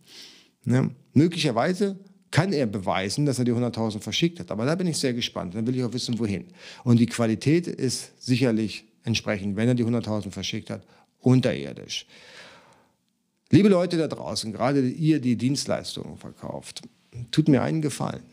Ne? 0.63 0.91
Möglicherweise 1.13 2.00
kann 2.31 2.51
er 2.51 2.65
beweisen, 2.65 3.25
dass 3.25 3.38
er 3.38 3.45
die 3.45 3.53
100.000 3.53 4.00
verschickt 4.00 4.39
hat. 4.39 4.50
Aber 4.50 4.65
da 4.65 4.74
bin 4.74 4.88
ich 4.88 4.98
sehr 4.98 5.13
gespannt. 5.13 5.53
Dann 5.53 5.67
will 5.67 5.75
ich 5.75 5.83
auch 5.83 5.93
wissen, 5.93 6.17
wohin. 6.17 6.45
Und 6.83 7.00
die 7.00 7.05
Qualität 7.05 7.67
ist 7.67 8.12
sicherlich 8.19 8.86
entsprechend, 9.03 9.55
wenn 9.55 9.67
er 9.67 9.75
die 9.75 9.86
100.000 9.86 10.31
verschickt 10.31 10.69
hat, 10.69 10.83
unterirdisch. 11.19 12.05
Liebe 13.50 13.69
Leute 13.69 13.98
da 13.98 14.07
draußen, 14.07 14.51
gerade 14.51 14.88
ihr, 14.88 15.19
die 15.19 15.36
Dienstleistungen 15.36 16.17
verkauft, 16.17 16.81
tut 17.31 17.48
mir 17.48 17.62
einen 17.62 17.81
Gefallen. 17.81 18.24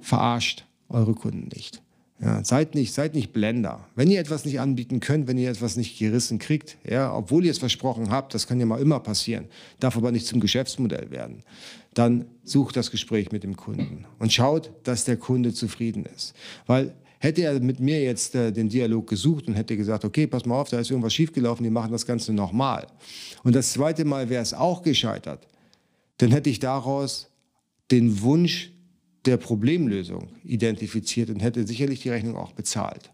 Verarscht 0.00 0.64
eure 0.88 1.14
Kunden 1.14 1.48
nicht. 1.48 1.80
Ja, 2.20 2.44
seid 2.44 2.74
nicht, 2.74 2.94
seid 2.94 3.14
nicht 3.14 3.32
Blender. 3.32 3.88
Wenn 3.96 4.10
ihr 4.10 4.20
etwas 4.20 4.44
nicht 4.44 4.60
anbieten 4.60 5.00
könnt, 5.00 5.26
wenn 5.26 5.36
ihr 5.36 5.50
etwas 5.50 5.76
nicht 5.76 5.98
gerissen 5.98 6.38
kriegt, 6.38 6.76
ja, 6.88 7.14
obwohl 7.14 7.44
ihr 7.44 7.50
es 7.50 7.58
versprochen 7.58 8.10
habt, 8.10 8.34
das 8.34 8.46
kann 8.46 8.60
ja 8.60 8.66
mal 8.66 8.80
immer 8.80 9.00
passieren, 9.00 9.46
darf 9.80 9.96
aber 9.96 10.12
nicht 10.12 10.26
zum 10.26 10.40
Geschäftsmodell 10.40 11.10
werden, 11.10 11.42
dann 11.92 12.26
sucht 12.44 12.76
das 12.76 12.90
Gespräch 12.90 13.32
mit 13.32 13.42
dem 13.42 13.56
Kunden 13.56 14.04
und 14.18 14.32
schaut, 14.32 14.70
dass 14.84 15.04
der 15.04 15.16
Kunde 15.16 15.52
zufrieden 15.52 16.06
ist. 16.06 16.34
Weil 16.66 16.94
Hätte 17.18 17.42
er 17.42 17.60
mit 17.60 17.80
mir 17.80 18.02
jetzt 18.02 18.34
äh, 18.34 18.52
den 18.52 18.68
Dialog 18.68 19.08
gesucht 19.08 19.48
und 19.48 19.54
hätte 19.54 19.76
gesagt, 19.76 20.04
okay, 20.04 20.26
pass 20.26 20.44
mal 20.44 20.60
auf, 20.60 20.68
da 20.68 20.78
ist 20.78 20.90
irgendwas 20.90 21.14
schiefgelaufen, 21.14 21.64
die 21.64 21.70
machen 21.70 21.92
das 21.92 22.06
Ganze 22.06 22.32
nochmal. 22.32 22.86
Und 23.42 23.54
das 23.54 23.72
zweite 23.72 24.04
Mal 24.04 24.28
wäre 24.28 24.42
es 24.42 24.52
auch 24.52 24.82
gescheitert, 24.82 25.46
dann 26.18 26.30
hätte 26.30 26.50
ich 26.50 26.58
daraus 26.58 27.30
den 27.90 28.20
Wunsch 28.22 28.72
der 29.24 29.36
Problemlösung 29.36 30.28
identifiziert 30.44 31.30
und 31.30 31.40
hätte 31.40 31.66
sicherlich 31.66 32.00
die 32.00 32.10
Rechnung 32.10 32.36
auch 32.36 32.52
bezahlt. 32.52 33.10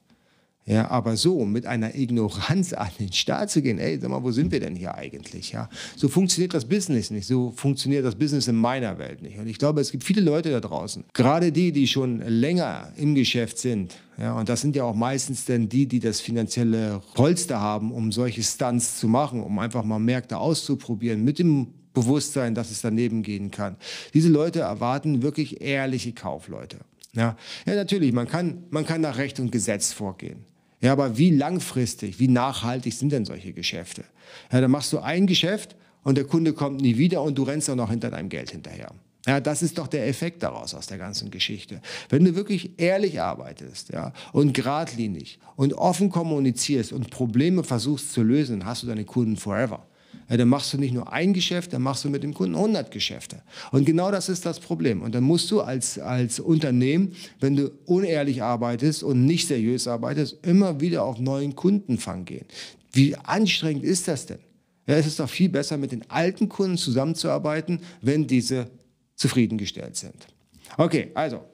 Ja, 0.71 0.89
aber 0.89 1.17
so 1.17 1.45
mit 1.45 1.67
einer 1.67 1.97
Ignoranz 1.97 2.73
an 2.75 2.91
den 3.01 3.13
Start 3.13 3.51
zu 3.51 3.61
gehen, 3.61 3.81
ey, 3.81 3.99
sag 4.01 4.09
mal, 4.09 4.23
wo 4.23 4.31
sind 4.31 4.53
wir 4.53 4.61
denn 4.61 4.77
hier 4.77 4.95
eigentlich? 4.95 5.51
Ja, 5.51 5.69
so 5.97 6.09
funktioniert 6.09 6.55
das 6.55 6.65
Business 6.65 7.11
nicht. 7.11 7.27
So 7.27 7.51
funktioniert 7.51 8.05
das 8.05 8.15
Business 8.15 8.47
in 8.47 8.55
meiner 8.55 8.97
Welt 8.99 9.21
nicht. 9.21 9.39
Und 9.39 9.49
ich 9.49 9.59
glaube, 9.59 9.81
es 9.81 9.91
gibt 9.91 10.05
viele 10.05 10.21
Leute 10.21 10.53
da 10.53 10.61
draußen, 10.61 11.05
gerade 11.13 11.51
die, 11.51 11.73
die 11.73 11.89
schon 11.89 12.21
länger 12.21 12.93
im 12.97 13.17
Geschäft 13.17 13.59
sind. 13.59 13.97
Ja, 14.17 14.39
und 14.39 14.49
das 14.49 14.61
sind 14.61 14.77
ja 14.77 14.85
auch 14.85 14.95
meistens 14.95 15.45
dann 15.45 15.69
die, 15.69 15.87
die 15.87 15.99
das 15.99 16.21
finanzielle 16.21 17.01
Polster 17.15 17.61
haben, 17.61 17.91
um 17.91 18.13
solche 18.13 18.45
Stunts 18.45 19.01
zu 19.01 19.09
machen, 19.09 19.43
um 19.43 19.59
einfach 19.59 19.83
mal 19.83 19.99
Märkte 19.99 20.39
auszuprobieren 20.39 21.25
mit 21.25 21.41
dem 21.41 21.75
Bewusstsein, 21.95 22.55
dass 22.55 22.71
es 22.71 22.81
daneben 22.81 23.25
gehen 23.25 23.51
kann. 23.51 23.77
Diese 24.15 24.29
Leute 24.29 24.61
erwarten 24.61 25.23
wirklich 25.23 25.63
ehrliche 25.63 26.13
Kaufleute. 26.13 26.79
Ja, 27.13 27.37
ja 27.67 27.75
natürlich, 27.75 28.13
man 28.13 28.29
kann, 28.29 28.65
man 28.71 28.87
kann 28.87 29.01
nach 29.01 29.19
Recht 29.19 29.41
und 29.41 29.51
Gesetz 29.51 29.93
vorgehen. 29.93 30.45
Ja, 30.81 30.93
aber 30.93 31.19
wie 31.19 31.31
langfristig, 31.31 32.19
wie 32.19 32.29
nachhaltig 32.29 32.95
sind 32.95 33.13
denn 33.13 33.25
solche 33.25 33.53
Geschäfte? 33.53 34.05
Ja, 34.51 34.61
dann 34.61 34.71
machst 34.71 34.93
du 34.93 34.99
ein 34.99 35.27
Geschäft 35.27 35.77
und 36.03 36.17
der 36.17 36.25
Kunde 36.25 36.53
kommt 36.55 36.81
nie 36.81 36.97
wieder 36.97 37.23
und 37.23 37.37
du 37.37 37.43
rennst 37.43 37.69
auch 37.69 37.77
noch 37.77 37.91
hinter 37.91 38.11
deinem 38.11 38.31
Geld 38.31 38.51
hinterher. 38.51 38.93
Ja, 39.27 39.39
das 39.39 39.63
ist 39.63 39.77
doch 39.77 39.87
der 39.87 40.09
Effekt 40.09 40.43
daraus 40.43 40.75
aus 40.75 40.87
der 40.87 40.97
ganzen 40.97 41.31
Geschichte. 41.31 41.83
Wenn 42.09 42.25
du 42.25 42.35
wirklich 42.35 42.71
ehrlich 42.79 43.21
arbeitest, 43.21 43.93
ja, 43.93 44.15
und 44.33 44.55
geradlinig 44.55 45.39
und 45.57 45.75
offen 45.75 46.09
kommunizierst 46.09 46.93
und 46.93 47.11
Probleme 47.11 47.63
versuchst 47.63 48.13
zu 48.13 48.23
lösen, 48.23 48.65
hast 48.65 48.83
du 48.83 48.87
deine 48.87 49.05
Kunden 49.05 49.37
forever 49.37 49.87
ja, 50.31 50.37
dann 50.37 50.49
machst 50.49 50.73
du 50.73 50.79
nicht 50.79 50.95
nur 50.95 51.13
ein 51.13 51.33
Geschäft, 51.33 51.73
dann 51.73 51.83
machst 51.83 52.05
du 52.05 52.09
mit 52.09 52.23
dem 52.23 52.33
Kunden 52.33 52.55
100 52.55 52.93
Geschäfte. 52.93 53.43
Und 53.73 53.85
genau 53.85 54.13
das 54.13 54.29
ist 54.29 54.47
das 54.47 54.61
Problem. 54.61 55.03
Und 55.03 55.13
dann 55.13 55.25
musst 55.25 55.51
du 55.51 55.61
als, 55.61 55.99
als 55.99 56.39
Unternehmen, 56.39 57.17
wenn 57.41 57.57
du 57.57 57.73
unehrlich 57.85 58.41
arbeitest 58.41 59.03
und 59.03 59.27
nicht 59.27 59.49
seriös 59.49 59.89
arbeitest, 59.89 60.47
immer 60.47 60.81
wieder 60.81 61.03
auf 61.03 61.19
neuen 61.19 61.57
Kundenfang 61.57 62.27
gehen. 62.27 62.47
Wie 62.93 63.17
anstrengend 63.17 63.83
ist 63.83 64.07
das 64.07 64.27
denn? 64.27 64.39
Ja, 64.87 64.95
es 64.95 65.07
ist 65.07 65.19
doch 65.19 65.29
viel 65.29 65.49
besser, 65.49 65.77
mit 65.77 65.91
den 65.91 66.09
alten 66.09 66.49
Kunden 66.49 66.79
zusammenzuarbeiten, 66.79 67.81
wenn 68.01 68.29
diese 68.29 68.71
zufriedengestellt 69.17 69.97
sind. 69.97 70.29
Okay, 70.77 71.11
also, 71.15 71.45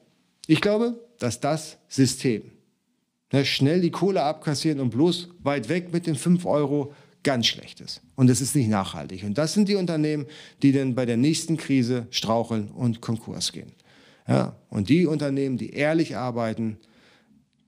ich 0.47 0.61
glaube, 0.61 1.00
dass 1.18 1.40
das 1.40 1.78
System, 1.88 2.42
ne, 3.33 3.47
schnell 3.47 3.80
die 3.80 3.90
Kohle 3.90 4.23
abkassieren 4.23 4.80
und 4.80 4.90
bloß 4.90 5.30
weit 5.42 5.71
weg 5.71 5.95
mit 5.95 6.06
den 6.06 6.14
5 6.14 6.45
Euro 6.45 6.92
ganz 7.26 7.47
schlechtes. 7.49 8.00
Und 8.14 8.30
es 8.30 8.40
ist 8.40 8.54
nicht 8.54 8.68
nachhaltig. 8.68 9.25
Und 9.25 9.37
das 9.37 9.52
sind 9.52 9.68
die 9.68 9.75
Unternehmen, 9.75 10.26
die 10.62 10.71
dann 10.71 10.95
bei 10.95 11.04
der 11.06 11.16
nächsten 11.16 11.56
Krise 11.56 12.06
straucheln 12.11 12.68
und 12.68 13.00
Konkurs 13.00 13.50
gehen. 13.50 13.73
Ja, 14.28 14.56
und 14.71 14.88
die 14.88 15.06
Unternehmen, 15.06 15.59
die 15.59 15.71
ehrlich 15.71 16.16
arbeiten, 16.16 16.78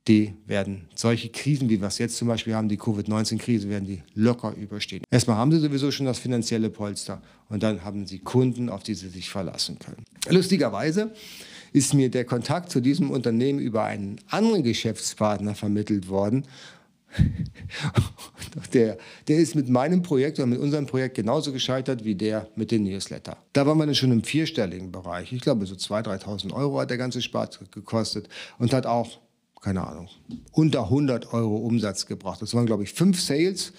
die 0.07 0.35
werden 0.47 0.87
solche 0.95 1.29
Krisen, 1.29 1.69
wie 1.69 1.81
wir 1.81 1.88
es 1.88 1.99
jetzt 1.99 2.17
zum 2.17 2.29
Beispiel 2.29 2.55
haben, 2.55 2.69
die 2.69 2.77
Covid-19-Krise, 2.77 3.69
werden 3.69 3.85
die 3.85 4.00
locker 4.15 4.55
überstehen. 4.55 5.03
Erstmal 5.11 5.37
haben 5.37 5.50
sie 5.50 5.59
sowieso 5.59 5.91
schon 5.91 6.07
das 6.07 6.21
finanzielle 6.21 6.71
Polster 6.71 7.21
und 7.49 7.65
dann 7.65 7.85
haben 7.85 8.07
sie 8.07 8.21
Kunden, 8.21 8.69
auf 8.69 8.85
die 8.85 8.95
sie 8.95 9.09
sich 9.09 9.29
verlassen 9.29 9.79
können. 9.81 10.05
Lustigerweise 10.31 11.12
ist 11.73 11.95
mir 11.95 12.11
der 12.11 12.25
Kontakt 12.25 12.71
zu 12.71 12.81
diesem 12.81 13.11
Unternehmen 13.11 13.59
über 13.59 13.85
einen 13.85 14.21
anderen 14.29 14.62
Geschäftspartner 14.62 15.57
vermittelt 15.57 16.09
worden 16.09 16.47
der, 18.73 18.99
der 19.27 19.38
ist 19.38 19.55
mit 19.55 19.69
meinem 19.69 20.03
Projekt 20.03 20.38
oder 20.38 20.47
mit 20.47 20.59
unserem 20.59 20.87
Projekt 20.87 21.17
genauso 21.17 21.53
gescheitert 21.53 22.05
wie 22.05 22.15
der 22.15 22.49
mit 22.57 22.71
den 22.71 22.85
Newsletter. 22.85 23.37
Da 23.53 23.67
waren 23.67 23.79
wir 23.79 23.87
dann 23.87 23.95
schon 23.95 24.12
im 24.12 24.23
vierstelligen 24.23 24.93
Bereich. 24.93 25.33
Ich 25.33 25.41
glaube, 25.41 25.67
so 25.67 25.75
2.000, 25.75 26.25
3.000 26.25 26.53
Euro 26.53 26.81
hat 26.81 26.91
der 26.91 26.99
ganze 26.99 27.23
Spaß 27.23 27.61
gekostet 27.71 28.29
und 28.59 28.73
hat 28.73 28.87
auch, 28.87 29.19
keine 29.61 29.87
Ahnung, 29.87 30.09
unter 30.53 30.85
100 30.85 31.33
Euro 31.33 31.57
Umsatz 31.57 32.07
gebracht. 32.07 32.41
Das 32.43 32.55
waren, 32.55 32.67
glaube 32.67 32.85
ich, 32.85 32.93
fünf 32.93 33.21
Sales. 33.21 33.73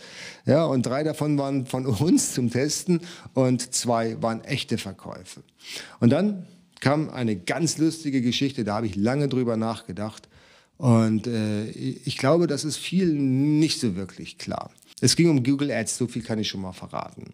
Ja, 0.45 0.65
und 0.65 0.85
drei 0.85 1.03
davon 1.03 1.37
waren 1.37 1.65
von 1.65 1.85
uns 1.85 2.33
zum 2.33 2.49
Testen 2.49 3.01
und 3.33 3.73
zwei 3.73 4.21
waren 4.21 4.43
echte 4.43 4.77
Verkäufe. 4.77 5.43
Und 5.99 6.09
dann 6.09 6.47
kam 6.79 7.09
eine 7.09 7.35
ganz 7.35 7.77
lustige 7.77 8.21
Geschichte, 8.21 8.63
da 8.63 8.75
habe 8.75 8.85
ich 8.85 8.95
lange 8.95 9.27
drüber 9.27 9.57
nachgedacht. 9.57 10.28
Und 10.79 11.27
äh, 11.27 11.65
ich 11.69 12.17
glaube, 12.17 12.47
das 12.47 12.63
ist 12.63 12.77
viel 12.77 13.13
nicht 13.13 13.81
so 13.81 13.97
wirklich 13.97 14.37
klar. 14.37 14.71
Es 15.01 15.17
ging 15.17 15.29
um 15.29 15.43
Google 15.43 15.71
Ads, 15.71 15.97
so 15.97 16.07
viel 16.07 16.23
kann 16.23 16.39
ich 16.39 16.47
schon 16.47 16.61
mal 16.61 16.71
verraten. 16.71 17.33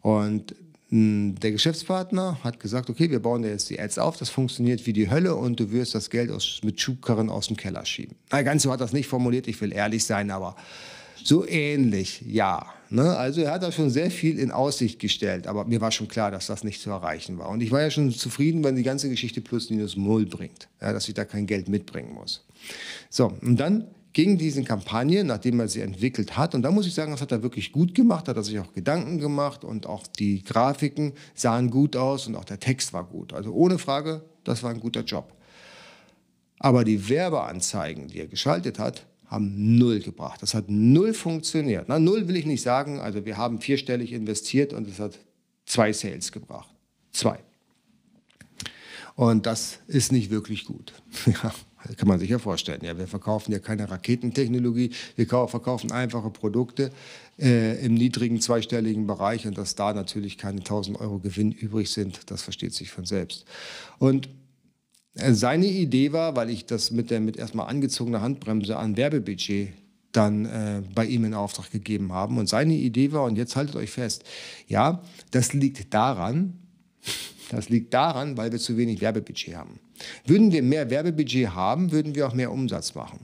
Und 0.00 0.54
mh, 0.88 1.34
der 1.38 1.52
Geschäftspartner 1.52 2.38
hat 2.42 2.60
gesagt, 2.60 2.88
okay, 2.88 3.10
wir 3.10 3.20
bauen 3.20 3.42
dir 3.42 3.50
jetzt 3.50 3.68
die 3.68 3.78
Ads 3.78 3.98
auf, 3.98 4.16
das 4.16 4.30
funktioniert 4.30 4.86
wie 4.86 4.94
die 4.94 5.10
Hölle 5.10 5.34
und 5.34 5.60
du 5.60 5.70
wirst 5.70 5.94
das 5.94 6.08
Geld 6.08 6.30
aus, 6.30 6.60
mit 6.64 6.80
Schubkarren 6.80 7.28
aus 7.28 7.48
dem 7.48 7.58
Keller 7.58 7.84
schieben. 7.84 8.16
Na, 8.32 8.40
ganz 8.40 8.62
so 8.62 8.72
hat 8.72 8.80
das 8.80 8.94
nicht 8.94 9.06
formuliert, 9.06 9.48
ich 9.48 9.60
will 9.60 9.74
ehrlich 9.74 10.04
sein, 10.04 10.30
aber 10.30 10.56
so 11.22 11.46
ähnlich, 11.46 12.22
ja. 12.26 12.72
Ne? 12.88 13.18
Also 13.18 13.42
er 13.42 13.50
hat 13.50 13.62
da 13.62 13.70
schon 13.70 13.90
sehr 13.90 14.10
viel 14.10 14.38
in 14.38 14.50
Aussicht 14.50 14.98
gestellt, 14.98 15.46
aber 15.46 15.66
mir 15.66 15.82
war 15.82 15.92
schon 15.92 16.08
klar, 16.08 16.30
dass 16.30 16.46
das 16.46 16.64
nicht 16.64 16.80
zu 16.80 16.88
erreichen 16.88 17.36
war. 17.36 17.50
Und 17.50 17.60
ich 17.60 17.70
war 17.70 17.82
ja 17.82 17.90
schon 17.90 18.10
zufrieden, 18.12 18.64
wenn 18.64 18.76
die 18.76 18.82
ganze 18.82 19.10
Geschichte 19.10 19.42
plus 19.42 19.68
minus 19.68 19.94
null 19.94 20.24
bringt, 20.24 20.68
ja, 20.80 20.94
dass 20.94 21.06
ich 21.06 21.12
da 21.12 21.26
kein 21.26 21.46
Geld 21.46 21.68
mitbringen 21.68 22.14
muss. 22.14 22.46
So, 23.10 23.32
und 23.40 23.58
dann 23.58 23.88
ging 24.12 24.38
diese 24.38 24.64
Kampagne, 24.64 25.22
nachdem 25.24 25.60
er 25.60 25.68
sie 25.68 25.80
entwickelt 25.80 26.36
hat, 26.36 26.54
und 26.54 26.62
da 26.62 26.70
muss 26.70 26.86
ich 26.86 26.94
sagen, 26.94 27.12
das 27.12 27.20
hat 27.20 27.32
er 27.32 27.42
wirklich 27.42 27.72
gut 27.72 27.94
gemacht, 27.94 28.28
hat 28.28 28.36
er 28.36 28.42
sich 28.42 28.58
auch 28.58 28.72
Gedanken 28.72 29.18
gemacht 29.18 29.64
und 29.64 29.86
auch 29.86 30.06
die 30.06 30.42
Grafiken 30.42 31.12
sahen 31.34 31.70
gut 31.70 31.94
aus 31.94 32.26
und 32.26 32.34
auch 32.34 32.44
der 32.44 32.58
Text 32.58 32.92
war 32.92 33.04
gut. 33.04 33.32
Also 33.32 33.52
ohne 33.52 33.78
Frage, 33.78 34.22
das 34.44 34.62
war 34.62 34.70
ein 34.70 34.80
guter 34.80 35.02
Job. 35.02 35.34
Aber 36.58 36.84
die 36.84 37.08
Werbeanzeigen, 37.08 38.08
die 38.08 38.20
er 38.20 38.26
geschaltet 38.26 38.78
hat, 38.78 39.06
haben 39.26 39.78
null 39.78 40.00
gebracht. 40.00 40.42
Das 40.42 40.54
hat 40.54 40.64
null 40.68 41.14
funktioniert. 41.14 41.84
Na, 41.88 41.98
null 41.98 42.28
will 42.28 42.36
ich 42.36 42.46
nicht 42.46 42.62
sagen. 42.62 42.98
Also 42.98 43.24
wir 43.24 43.36
haben 43.36 43.60
vierstellig 43.60 44.12
investiert 44.12 44.72
und 44.72 44.88
es 44.88 44.98
hat 44.98 45.18
zwei 45.66 45.92
Sales 45.92 46.32
gebracht. 46.32 46.74
Zwei. 47.12 47.38
Und 49.14 49.46
das 49.46 49.80
ist 49.86 50.12
nicht 50.12 50.30
wirklich 50.30 50.64
gut. 50.64 50.92
Ja. 51.26 51.52
Kann 51.96 52.08
man 52.08 52.18
sich 52.18 52.30
ja 52.30 52.38
vorstellen. 52.38 52.80
Ja, 52.82 52.98
wir 52.98 53.06
verkaufen 53.06 53.52
ja 53.52 53.58
keine 53.58 53.90
Raketentechnologie, 53.90 54.90
wir 55.16 55.26
verkaufen 55.26 55.92
einfache 55.92 56.30
Produkte 56.30 56.90
äh, 57.38 57.84
im 57.84 57.94
niedrigen 57.94 58.40
zweistelligen 58.40 59.06
Bereich 59.06 59.46
und 59.46 59.56
dass 59.56 59.74
da 59.74 59.92
natürlich 59.92 60.38
keine 60.38 60.58
1000 60.58 61.00
Euro 61.00 61.18
Gewinn 61.18 61.52
übrig 61.52 61.90
sind, 61.90 62.30
das 62.30 62.42
versteht 62.42 62.74
sich 62.74 62.90
von 62.90 63.04
selbst. 63.04 63.44
Und 63.98 64.28
äh, 65.14 65.32
seine 65.32 65.66
Idee 65.66 66.12
war, 66.12 66.36
weil 66.36 66.50
ich 66.50 66.66
das 66.66 66.90
mit 66.90 67.10
der 67.10 67.20
mit 67.20 67.36
erstmal 67.36 67.68
angezogener 67.68 68.20
Handbremse 68.20 68.76
an 68.76 68.96
Werbebudget 68.96 69.72
dann 70.12 70.46
äh, 70.46 70.82
bei 70.94 71.04
ihm 71.04 71.24
in 71.24 71.34
Auftrag 71.34 71.70
gegeben 71.70 72.12
haben. 72.12 72.38
Und 72.38 72.48
seine 72.48 72.74
Idee 72.74 73.12
war, 73.12 73.24
und 73.24 73.36
jetzt 73.36 73.56
haltet 73.56 73.76
euch 73.76 73.90
fest, 73.90 74.24
ja, 74.66 75.02
das 75.30 75.52
liegt 75.52 75.92
daran, 75.92 76.54
das 77.50 77.68
liegt 77.68 77.94
daran, 77.94 78.36
weil 78.36 78.52
wir 78.52 78.58
zu 78.58 78.76
wenig 78.76 79.00
Werbebudget 79.00 79.56
haben. 79.56 79.80
Würden 80.26 80.52
wir 80.52 80.62
mehr 80.62 80.90
Werbebudget 80.90 81.54
haben, 81.54 81.92
würden 81.92 82.14
wir 82.14 82.28
auch 82.28 82.34
mehr 82.34 82.52
Umsatz 82.52 82.94
machen. 82.94 83.20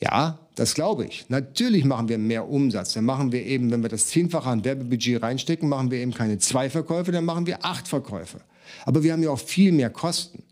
Ja, 0.00 0.38
das 0.54 0.74
glaube 0.74 1.04
ich. 1.04 1.26
Natürlich 1.28 1.84
machen 1.84 2.08
wir 2.08 2.16
mehr 2.16 2.48
Umsatz. 2.48 2.94
Dann 2.94 3.04
machen 3.04 3.32
wir 3.32 3.44
eben, 3.44 3.70
wenn 3.70 3.82
wir 3.82 3.90
das 3.90 4.06
Zehnfache 4.06 4.48
an 4.48 4.64
Werbebudget 4.64 5.22
reinstecken, 5.22 5.68
machen 5.68 5.90
wir 5.90 5.98
eben 5.98 6.14
keine 6.14 6.38
zwei 6.38 6.70
Verkäufe, 6.70 7.12
dann 7.12 7.24
machen 7.24 7.46
wir 7.46 7.64
acht 7.64 7.86
Verkäufe. 7.86 8.40
Aber 8.86 9.02
wir 9.02 9.12
haben 9.12 9.22
ja 9.22 9.30
auch 9.30 9.38
viel 9.38 9.72
mehr 9.72 9.90
Kosten. 9.90 10.42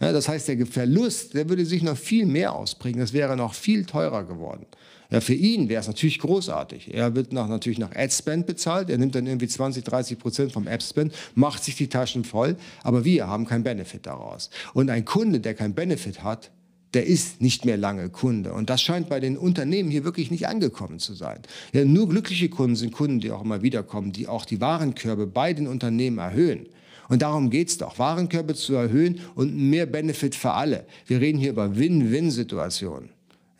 Ja, 0.00 0.12
das 0.12 0.28
heißt, 0.28 0.48
der 0.48 0.66
Verlust, 0.66 1.34
der 1.34 1.48
würde 1.48 1.64
sich 1.64 1.82
noch 1.82 1.96
viel 1.96 2.26
mehr 2.26 2.54
ausprägen. 2.54 3.00
Das 3.00 3.12
wäre 3.12 3.36
noch 3.36 3.54
viel 3.54 3.84
teurer 3.84 4.24
geworden. 4.24 4.66
Ja, 5.14 5.20
für 5.20 5.34
ihn 5.34 5.68
wäre 5.68 5.80
es 5.80 5.86
natürlich 5.86 6.18
großartig. 6.18 6.92
Er 6.92 7.14
wird 7.14 7.32
nach, 7.32 7.46
natürlich 7.46 7.78
nach 7.78 7.94
Ad-Spend 7.94 8.46
bezahlt. 8.46 8.90
Er 8.90 8.98
nimmt 8.98 9.14
dann 9.14 9.26
irgendwie 9.26 9.46
20, 9.46 9.84
30 9.84 10.18
Prozent 10.18 10.50
vom 10.50 10.66
Ad-Spend, 10.66 11.14
macht 11.36 11.62
sich 11.62 11.76
die 11.76 11.86
Taschen 11.86 12.24
voll. 12.24 12.56
Aber 12.82 13.04
wir 13.04 13.28
haben 13.28 13.46
keinen 13.46 13.62
Benefit 13.62 14.06
daraus. 14.06 14.50
Und 14.72 14.90
ein 14.90 15.04
Kunde, 15.04 15.38
der 15.38 15.54
keinen 15.54 15.74
Benefit 15.74 16.24
hat, 16.24 16.50
der 16.94 17.06
ist 17.06 17.40
nicht 17.40 17.64
mehr 17.64 17.76
lange 17.76 18.08
Kunde. 18.08 18.52
Und 18.52 18.70
das 18.70 18.82
scheint 18.82 19.08
bei 19.08 19.20
den 19.20 19.36
Unternehmen 19.36 19.88
hier 19.88 20.02
wirklich 20.02 20.32
nicht 20.32 20.48
angekommen 20.48 20.98
zu 20.98 21.14
sein. 21.14 21.38
Ja, 21.72 21.84
nur 21.84 22.08
glückliche 22.08 22.48
Kunden 22.48 22.74
sind 22.74 22.92
Kunden, 22.92 23.20
die 23.20 23.30
auch 23.30 23.44
immer 23.44 23.62
wiederkommen, 23.62 24.10
die 24.10 24.26
auch 24.26 24.44
die 24.44 24.60
Warenkörbe 24.60 25.28
bei 25.28 25.52
den 25.52 25.68
Unternehmen 25.68 26.18
erhöhen. 26.18 26.66
Und 27.08 27.22
darum 27.22 27.50
geht 27.50 27.68
es 27.68 27.78
doch, 27.78 28.00
Warenkörbe 28.00 28.56
zu 28.56 28.74
erhöhen 28.74 29.20
und 29.36 29.56
mehr 29.56 29.86
Benefit 29.86 30.34
für 30.34 30.52
alle. 30.52 30.86
Wir 31.06 31.20
reden 31.20 31.38
hier 31.38 31.50
über 31.50 31.76
Win-Win-Situationen. 31.76 33.13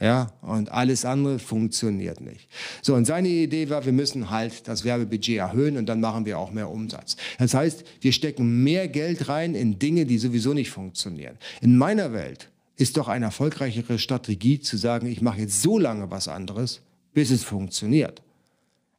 Ja, 0.05 0.31
und 0.43 0.71
alles 0.71 1.07
andere 1.07 1.39
funktioniert 1.39 2.21
nicht. 2.21 2.47
So, 2.83 2.95
und 2.95 3.07
seine 3.07 3.27
Idee 3.29 3.71
war, 3.71 3.87
wir 3.87 3.93
müssen 3.95 4.29
halt 4.29 4.69
das 4.69 4.85
Werbebudget 4.85 5.39
erhöhen 5.39 5.79
und 5.79 5.87
dann 5.87 6.01
machen 6.01 6.27
wir 6.27 6.39
auch 6.39 6.51
mehr 6.51 6.69
Umsatz. 6.69 7.17
Das 7.39 7.55
heißt, 7.55 7.85
wir 8.03 8.13
stecken 8.13 8.63
mehr 8.63 8.87
Geld 8.87 9.31
rein 9.31 9.55
in 9.55 9.79
Dinge, 9.79 10.05
die 10.05 10.19
sowieso 10.19 10.53
nicht 10.53 10.71
funktionieren. 10.71 11.39
In 11.63 11.79
meiner 11.79 12.13
Welt 12.13 12.51
ist 12.77 12.99
doch 12.99 13.09
eine 13.09 13.25
erfolgreichere 13.25 13.99
Strategie 13.99 14.61
zu 14.61 14.77
sagen, 14.77 15.07
ich 15.07 15.23
mache 15.23 15.41
jetzt 15.41 15.63
so 15.63 15.79
lange 15.79 16.11
was 16.11 16.29
anderes, 16.29 16.83
bis 17.15 17.31
es 17.31 17.43
funktioniert. 17.43 18.21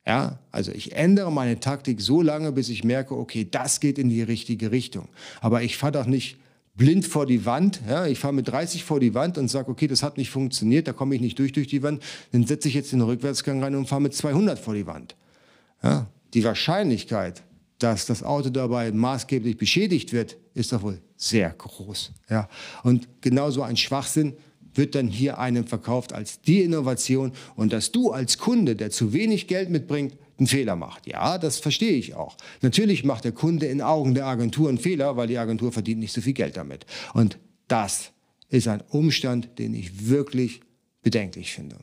Ja, 0.07 0.39
also 0.51 0.71
ich 0.71 0.93
ändere 0.93 1.31
meine 1.31 1.59
Taktik 1.59 2.01
so 2.01 2.23
lange, 2.23 2.51
bis 2.51 2.69
ich 2.69 2.83
merke, 2.83 3.15
okay, 3.15 3.47
das 3.49 3.79
geht 3.79 3.99
in 3.99 4.09
die 4.09 4.23
richtige 4.23 4.71
Richtung. 4.71 5.07
Aber 5.39 5.61
ich 5.61 5.77
fahre 5.77 5.91
doch 5.91 6.07
nicht 6.07 6.37
blind 6.75 7.05
vor 7.05 7.25
die 7.25 7.45
Wand. 7.45 7.81
Ja, 7.87 8.05
ich 8.05 8.19
fahre 8.19 8.33
mit 8.33 8.47
30 8.47 8.83
vor 8.83 8.99
die 8.99 9.13
Wand 9.13 9.37
und 9.37 9.47
sage, 9.47 9.69
okay, 9.69 9.87
das 9.87 10.03
hat 10.03 10.17
nicht 10.17 10.29
funktioniert, 10.29 10.87
da 10.87 10.93
komme 10.93 11.15
ich 11.15 11.21
nicht 11.21 11.39
durch 11.39 11.51
durch 11.51 11.67
die 11.67 11.83
Wand. 11.83 12.03
Dann 12.31 12.45
setze 12.45 12.67
ich 12.67 12.73
jetzt 12.73 12.91
den 12.91 13.01
Rückwärtsgang 13.01 13.63
rein 13.63 13.75
und 13.75 13.87
fahre 13.87 14.01
mit 14.01 14.13
200 14.13 14.59
vor 14.59 14.73
die 14.73 14.85
Wand. 14.85 15.15
Ja, 15.81 16.07
die 16.33 16.43
Wahrscheinlichkeit, 16.43 17.43
dass 17.79 18.05
das 18.05 18.23
Auto 18.23 18.49
dabei 18.49 18.91
maßgeblich 18.91 19.57
beschädigt 19.57 20.13
wird, 20.13 20.37
ist 20.53 20.73
doch 20.73 20.81
wohl 20.81 21.01
sehr 21.15 21.49
groß. 21.49 22.11
Ja, 22.29 22.49
und 22.83 23.07
genauso 23.21 23.61
ein 23.61 23.77
Schwachsinn 23.77 24.33
wird 24.73 24.95
dann 24.95 25.07
hier 25.07 25.39
einem 25.39 25.65
verkauft 25.65 26.11
als 26.13 26.41
die 26.41 26.61
Innovation 26.61 27.31
und 27.55 27.71
dass 27.71 27.91
du 27.91 28.11
als 28.11 28.37
Kunde, 28.37 28.75
der 28.75 28.91
zu 28.91 29.13
wenig 29.13 29.47
Geld 29.47 29.69
mitbringt, 29.69 30.17
einen 30.37 30.47
Fehler 30.47 30.75
macht. 30.75 31.07
Ja, 31.07 31.37
das 31.37 31.59
verstehe 31.59 31.93
ich 31.93 32.15
auch. 32.15 32.35
Natürlich 32.61 33.03
macht 33.03 33.23
der 33.23 33.31
Kunde 33.31 33.67
in 33.67 33.81
Augen 33.81 34.13
der 34.13 34.25
Agentur 34.25 34.69
einen 34.69 34.77
Fehler, 34.77 35.17
weil 35.17 35.27
die 35.27 35.37
Agentur 35.37 35.71
verdient 35.71 35.99
nicht 35.99 36.13
so 36.13 36.21
viel 36.21 36.33
Geld 36.33 36.57
damit. 36.57 36.85
Und 37.13 37.37
das 37.67 38.11
ist 38.49 38.67
ein 38.67 38.83
Umstand, 38.89 39.57
den 39.59 39.73
ich 39.73 40.07
wirklich 40.07 40.61
bedenklich 41.01 41.53
finde. 41.53 41.77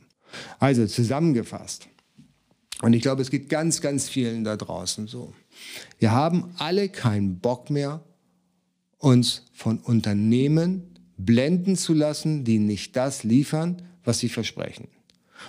Also 0.59 0.85
zusammengefasst. 0.85 1.87
Und 2.81 2.93
ich 2.93 3.01
glaube, 3.01 3.21
es 3.21 3.31
geht 3.31 3.49
ganz, 3.49 3.81
ganz 3.81 4.09
vielen 4.09 4.43
da 4.43 4.57
draußen 4.57 5.07
so. 5.07 5.33
Wir 5.99 6.11
haben 6.11 6.53
alle 6.57 6.89
keinen 6.89 7.39
Bock 7.39 7.69
mehr, 7.69 8.03
uns 8.97 9.45
von 9.53 9.79
Unternehmen 9.79 10.99
blenden 11.17 11.75
zu 11.77 11.93
lassen, 11.93 12.43
die 12.43 12.59
nicht 12.59 12.95
das 12.95 13.23
liefern, 13.23 13.81
was 14.03 14.19
sie 14.19 14.29
versprechen. 14.29 14.87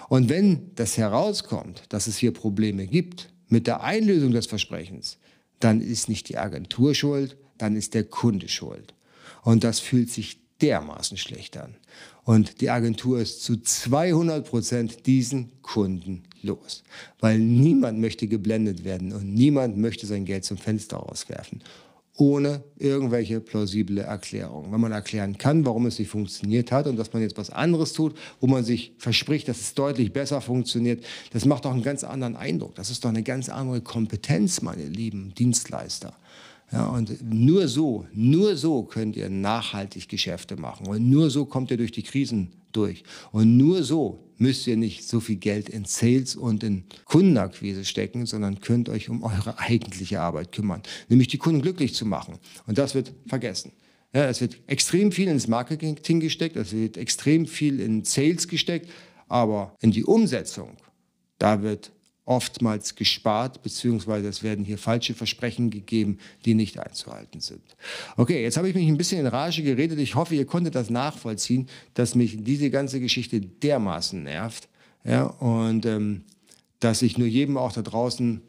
Und 0.08 0.28
wenn 0.28 0.70
das 0.74 0.96
herauskommt, 0.96 1.84
dass 1.88 2.06
es 2.06 2.16
hier 2.16 2.32
Probleme 2.32 2.86
gibt 2.86 3.32
mit 3.48 3.66
der 3.66 3.82
Einlösung 3.82 4.32
des 4.32 4.46
Versprechens, 4.46 5.18
dann 5.60 5.80
ist 5.80 6.08
nicht 6.08 6.28
die 6.28 6.38
Agentur 6.38 6.94
schuld, 6.94 7.36
dann 7.58 7.76
ist 7.76 7.94
der 7.94 8.04
Kunde 8.04 8.48
schuld. 8.48 8.94
Und 9.42 9.64
das 9.64 9.80
fühlt 9.80 10.10
sich 10.10 10.40
dermaßen 10.60 11.16
schlecht 11.16 11.56
an. 11.56 11.76
Und 12.24 12.60
die 12.60 12.70
Agentur 12.70 13.20
ist 13.20 13.42
zu 13.42 13.60
200 13.60 14.48
Prozent 14.48 15.06
diesen 15.06 15.60
Kunden 15.62 16.24
los. 16.42 16.82
Weil 17.20 17.38
niemand 17.38 17.98
möchte 18.00 18.26
geblendet 18.28 18.84
werden 18.84 19.12
und 19.12 19.34
niemand 19.34 19.76
möchte 19.76 20.06
sein 20.06 20.24
Geld 20.24 20.44
zum 20.44 20.56
Fenster 20.56 20.96
rauswerfen 20.96 21.62
ohne 22.16 22.62
irgendwelche 22.76 23.40
plausible 23.40 24.00
Erklärung. 24.00 24.72
Wenn 24.72 24.80
man 24.80 24.92
erklären 24.92 25.36
kann, 25.36 25.64
warum 25.64 25.86
es 25.86 25.98
nicht 25.98 26.08
funktioniert 26.08 26.70
hat 26.70 26.86
und 26.86 26.96
dass 26.96 27.12
man 27.12 27.22
jetzt 27.22 27.36
was 27.36 27.50
anderes 27.50 27.92
tut, 27.92 28.14
wo 28.40 28.46
man 28.46 28.64
sich 28.64 28.92
verspricht, 28.98 29.48
dass 29.48 29.60
es 29.60 29.74
deutlich 29.74 30.12
besser 30.12 30.40
funktioniert, 30.40 31.04
das 31.32 31.44
macht 31.44 31.64
doch 31.64 31.72
einen 31.72 31.82
ganz 31.82 32.04
anderen 32.04 32.36
Eindruck. 32.36 32.76
Das 32.76 32.90
ist 32.90 33.04
doch 33.04 33.08
eine 33.08 33.24
ganz 33.24 33.48
andere 33.48 33.80
Kompetenz, 33.80 34.62
meine 34.62 34.86
lieben 34.86 35.34
Dienstleister. 35.34 36.14
Ja, 36.72 36.86
und 36.86 37.22
nur 37.22 37.68
so, 37.68 38.06
nur 38.12 38.56
so 38.56 38.84
könnt 38.84 39.16
ihr 39.16 39.28
nachhaltig 39.28 40.08
Geschäfte 40.08 40.56
machen. 40.56 40.86
Und 40.86 41.08
nur 41.08 41.30
so 41.30 41.44
kommt 41.44 41.70
ihr 41.70 41.76
durch 41.76 41.92
die 41.92 42.02
Krisen 42.02 42.52
durch. 42.72 43.04
Und 43.32 43.56
nur 43.56 43.82
so 43.82 44.23
müsst 44.38 44.66
ihr 44.66 44.76
nicht 44.76 45.08
so 45.08 45.20
viel 45.20 45.36
Geld 45.36 45.68
in 45.68 45.84
Sales 45.84 46.36
und 46.36 46.62
in 46.62 46.84
Kundenakquise 47.04 47.84
stecken, 47.84 48.26
sondern 48.26 48.60
könnt 48.60 48.88
euch 48.88 49.08
um 49.08 49.22
eure 49.22 49.58
eigentliche 49.58 50.20
Arbeit 50.20 50.52
kümmern, 50.52 50.82
nämlich 51.08 51.28
die 51.28 51.38
Kunden 51.38 51.62
glücklich 51.62 51.94
zu 51.94 52.06
machen. 52.06 52.38
Und 52.66 52.78
das 52.78 52.94
wird 52.94 53.12
vergessen. 53.26 53.72
Ja, 54.14 54.26
es 54.26 54.40
wird 54.40 54.58
extrem 54.68 55.10
viel 55.10 55.28
ins 55.28 55.48
Marketing 55.48 56.20
gesteckt, 56.20 56.56
es 56.56 56.72
wird 56.72 56.96
extrem 56.96 57.46
viel 57.46 57.80
in 57.80 58.04
Sales 58.04 58.46
gesteckt, 58.46 58.88
aber 59.28 59.74
in 59.80 59.90
die 59.90 60.04
Umsetzung, 60.04 60.76
da 61.38 61.62
wird 61.62 61.90
oftmals 62.26 62.94
gespart, 62.94 63.62
beziehungsweise 63.62 64.28
es 64.28 64.42
werden 64.42 64.64
hier 64.64 64.78
falsche 64.78 65.14
Versprechen 65.14 65.70
gegeben, 65.70 66.18
die 66.44 66.54
nicht 66.54 66.78
einzuhalten 66.78 67.40
sind. 67.40 67.62
Okay, 68.16 68.42
jetzt 68.42 68.56
habe 68.56 68.68
ich 68.68 68.74
mich 68.74 68.88
ein 68.88 68.96
bisschen 68.96 69.20
in 69.20 69.26
Rage 69.26 69.62
geredet. 69.62 69.98
Ich 69.98 70.14
hoffe, 70.14 70.34
ihr 70.34 70.46
konntet 70.46 70.74
das 70.74 70.88
nachvollziehen, 70.88 71.68
dass 71.92 72.14
mich 72.14 72.42
diese 72.42 72.70
ganze 72.70 73.00
Geschichte 73.00 73.40
dermaßen 73.40 74.22
nervt. 74.22 74.68
Ja, 75.04 75.24
und 75.24 75.84
ähm, 75.84 76.22
dass 76.80 77.02
ich 77.02 77.18
nur 77.18 77.28
jedem 77.28 77.58
auch 77.58 77.72
da 77.72 77.82
draußen 77.82 78.40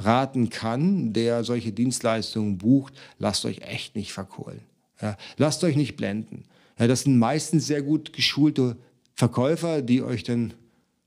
raten 0.00 0.50
kann, 0.50 1.12
der 1.12 1.44
solche 1.44 1.70
Dienstleistungen 1.70 2.58
bucht, 2.58 2.94
lasst 3.18 3.44
euch 3.44 3.60
echt 3.60 3.94
nicht 3.94 4.12
verkohlen. 4.12 4.60
Ja, 5.00 5.16
lasst 5.36 5.62
euch 5.62 5.76
nicht 5.76 5.96
blenden. 5.96 6.44
Ja, 6.78 6.88
das 6.88 7.02
sind 7.02 7.18
meistens 7.18 7.66
sehr 7.68 7.82
gut 7.82 8.12
geschulte 8.12 8.76
Verkäufer, 9.14 9.82
die 9.82 10.02
euch 10.02 10.24
dann 10.24 10.54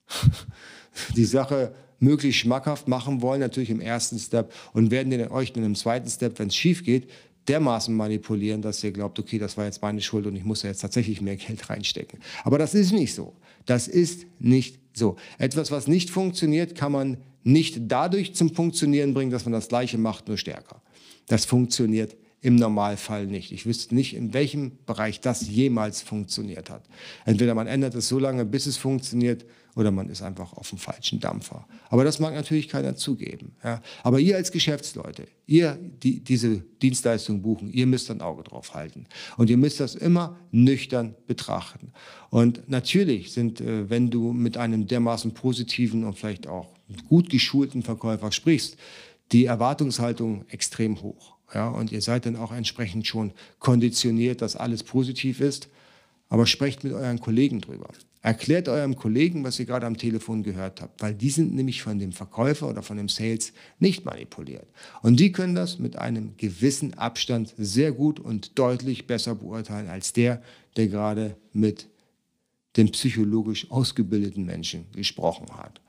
die 1.16 1.26
Sache 1.26 1.76
möglichst 2.00 2.40
schmackhaft 2.40 2.88
machen 2.88 3.22
wollen, 3.22 3.40
natürlich 3.40 3.70
im 3.70 3.82
ersten 3.82 4.20
Step 4.20 4.54
und 4.74 4.92
werden 4.92 5.10
den, 5.10 5.30
euch 5.30 5.54
dann 5.54 5.64
im 5.64 5.76
zweiten 5.76 6.10
Step, 6.10 6.40
wenn 6.40 6.48
es 6.48 6.56
schief 6.56 6.84
geht, 6.84 7.10
dermaßen 7.48 7.96
manipulieren, 7.96 8.62
dass 8.62 8.84
ihr 8.84 8.92
glaubt, 8.92 9.20
okay, 9.20 9.40
das 9.40 9.58
war 9.58 9.66
jetzt 9.66 9.82
meine 9.82 10.02
Schuld 10.02 10.26
und 10.28 10.36
ich 10.36 10.44
muss 10.44 10.62
da 10.62 10.68
jetzt 10.68 10.82
tatsächlich 10.82 11.22
mehr 11.22 11.38
Geld 11.38 11.70
reinstecken. 11.70 12.20
Aber 12.44 12.58
das 12.58 12.74
ist 12.74 12.92
nicht 12.92 13.14
so. 13.14 13.34
Das 13.66 13.88
ist 13.88 14.26
nicht 14.40 14.80
so. 14.94 15.16
Etwas, 15.38 15.72
was 15.72 15.88
nicht 15.88 16.10
funktioniert, 16.10 16.76
kann 16.76 16.92
man 16.92 17.18
nicht 17.44 17.80
dadurch 17.88 18.36
zum 18.36 18.54
Funktionieren 18.54 19.14
bringen, 19.14 19.32
dass 19.32 19.46
man 19.46 19.54
das 19.54 19.70
Gleiche 19.70 19.98
macht, 19.98 20.28
nur 20.28 20.38
stärker. 20.38 20.82
Das 21.28 21.46
funktioniert 21.46 22.16
im 22.48 22.56
Normalfall 22.56 23.28
nicht. 23.28 23.52
Ich 23.52 23.66
wüsste 23.66 23.94
nicht, 23.94 24.16
in 24.16 24.34
welchem 24.34 24.72
Bereich 24.86 25.20
das 25.20 25.50
jemals 25.50 26.02
funktioniert 26.02 26.70
hat. 26.70 26.82
Entweder 27.26 27.54
man 27.54 27.68
ändert 27.68 27.94
es 27.94 28.08
so 28.08 28.20
lange, 28.20 28.46
bis 28.46 28.68
es 28.68 28.78
funktioniert, 28.78 29.46
oder 29.76 29.92
man 29.92 30.08
ist 30.08 30.22
einfach 30.22 30.54
auf 30.54 30.70
dem 30.70 30.78
falschen 30.78 31.20
Dampfer. 31.20 31.68
Aber 31.90 32.06
das 32.06 32.20
mag 32.20 32.34
natürlich 32.34 32.70
keiner 32.70 32.96
zugeben. 32.96 33.58
Ja. 33.66 33.82
Aber 34.02 34.22
ihr 34.22 34.38
als 34.38 34.54
Geschäftsleute, 34.54 35.28
ihr, 35.46 35.78
die 36.02 36.24
diese 36.24 36.64
Dienstleistung 36.82 37.42
buchen, 37.42 37.70
ihr 37.70 37.86
müsst 37.86 38.10
ein 38.10 38.22
Auge 38.22 38.44
drauf 38.44 38.74
halten. 38.74 39.08
Und 39.36 39.50
ihr 39.50 39.58
müsst 39.58 39.82
das 39.82 39.96
immer 39.96 40.38
nüchtern 40.52 41.16
betrachten. 41.28 41.92
Und 42.30 42.70
natürlich 42.70 43.34
sind, 43.34 43.60
äh, 43.60 43.90
wenn 43.90 44.10
du 44.10 44.32
mit 44.32 44.56
einem 44.56 44.88
dermaßen 44.88 45.34
positiven 45.34 46.06
und 46.06 46.18
vielleicht 46.18 46.48
auch 46.48 46.70
gut 47.10 47.30
geschulten 47.30 47.84
Verkäufer 47.84 48.32
sprichst, 48.32 48.78
die 49.34 49.46
Erwartungshaltung 49.46 50.46
extrem 50.48 51.02
hoch. 51.02 51.37
Ja, 51.54 51.70
und 51.70 51.92
ihr 51.92 52.02
seid 52.02 52.26
dann 52.26 52.36
auch 52.36 52.52
entsprechend 52.52 53.08
schon 53.08 53.32
konditioniert, 53.60 54.42
dass 54.42 54.56
alles 54.56 54.84
positiv 54.84 55.40
ist. 55.40 55.70
Aber 56.30 56.46
sprecht 56.46 56.84
mit 56.84 56.92
euren 56.92 57.22
Kollegen 57.22 57.62
drüber. 57.62 57.88
Erklärt 58.22 58.68
eurem 58.68 58.98
Kollegen, 58.98 59.46
was 59.46 59.58
ihr 59.60 59.66
gerade 59.66 59.86
am 59.86 59.96
Telefon 59.96 60.44
gehört 60.44 60.82
habt, 60.82 61.02
weil 61.02 61.14
die 61.14 61.30
sind 61.30 61.56
nämlich 61.56 61.82
von 61.82 62.00
dem 62.00 62.12
Verkäufer 62.12 62.68
oder 62.68 62.82
von 62.82 62.98
dem 62.98 63.08
Sales 63.08 63.54
nicht 63.80 64.04
manipuliert. 64.04 64.68
Und 65.02 65.20
die 65.22 65.32
können 65.32 65.56
das 65.56 65.80
mit 65.80 65.98
einem 65.98 66.36
gewissen 66.36 66.96
Abstand 66.96 67.54
sehr 67.58 67.94
gut 67.94 68.20
und 68.20 68.60
deutlich 68.60 69.08
besser 69.08 69.36
beurteilen 69.36 69.88
als 69.88 70.12
der, 70.12 70.42
der 70.76 70.88
gerade 70.88 71.38
mit 71.54 71.88
dem 72.76 72.92
psychologisch 72.92 73.72
ausgebildeten 73.72 74.46
Menschen 74.46 74.86
gesprochen 74.94 75.48
hat. 75.56 75.80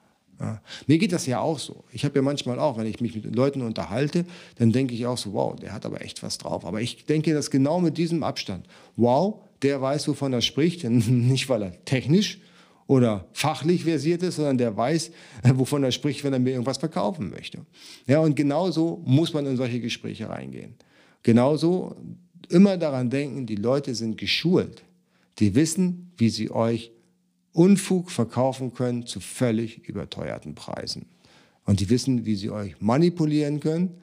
Ja. 0.40 0.62
Mir 0.86 0.98
geht 0.98 1.12
das 1.12 1.26
ja 1.26 1.40
auch 1.40 1.58
so. 1.58 1.84
Ich 1.92 2.04
habe 2.04 2.16
ja 2.16 2.22
manchmal 2.22 2.58
auch, 2.60 2.78
wenn 2.78 2.86
ich 2.86 3.00
mich 3.00 3.14
mit 3.14 3.34
Leuten 3.34 3.60
unterhalte, 3.62 4.24
dann 4.56 4.70
denke 4.70 4.94
ich 4.94 5.06
auch 5.06 5.18
so, 5.18 5.32
wow, 5.32 5.56
der 5.56 5.72
hat 5.72 5.84
aber 5.84 6.00
echt 6.02 6.22
was 6.22 6.38
drauf. 6.38 6.64
Aber 6.64 6.80
ich 6.80 7.06
denke 7.06 7.34
das 7.34 7.50
genau 7.50 7.80
mit 7.80 7.98
diesem 7.98 8.22
Abstand. 8.22 8.66
Wow, 8.96 9.42
der 9.62 9.80
weiß, 9.80 10.06
wovon 10.08 10.32
er 10.32 10.40
spricht. 10.40 10.84
Nicht, 10.88 11.48
weil 11.48 11.62
er 11.62 11.84
technisch 11.84 12.38
oder 12.86 13.26
fachlich 13.32 13.84
versiert 13.84 14.22
ist, 14.22 14.36
sondern 14.36 14.58
der 14.58 14.76
weiß, 14.76 15.10
wovon 15.54 15.82
er 15.82 15.92
spricht, 15.92 16.22
wenn 16.22 16.32
er 16.32 16.38
mir 16.38 16.50
irgendwas 16.50 16.78
verkaufen 16.78 17.30
möchte. 17.30 17.66
Ja, 18.06 18.20
und 18.20 18.36
genauso 18.36 19.02
muss 19.04 19.32
man 19.32 19.44
in 19.46 19.56
solche 19.56 19.80
Gespräche 19.80 20.28
reingehen. 20.28 20.74
Genauso 21.24 21.96
immer 22.48 22.76
daran 22.76 23.10
denken, 23.10 23.44
die 23.44 23.56
Leute 23.56 23.94
sind 23.94 24.16
geschult. 24.16 24.84
Die 25.40 25.54
wissen, 25.54 26.12
wie 26.16 26.30
sie 26.30 26.50
euch 26.50 26.92
Unfug 27.52 28.10
verkaufen 28.10 28.74
können 28.74 29.06
zu 29.06 29.20
völlig 29.20 29.88
überteuerten 29.88 30.54
Preisen. 30.54 31.06
Und 31.64 31.80
die 31.80 31.90
wissen, 31.90 32.24
wie 32.24 32.36
sie 32.36 32.50
euch 32.50 32.80
manipulieren 32.80 33.60
können, 33.60 33.94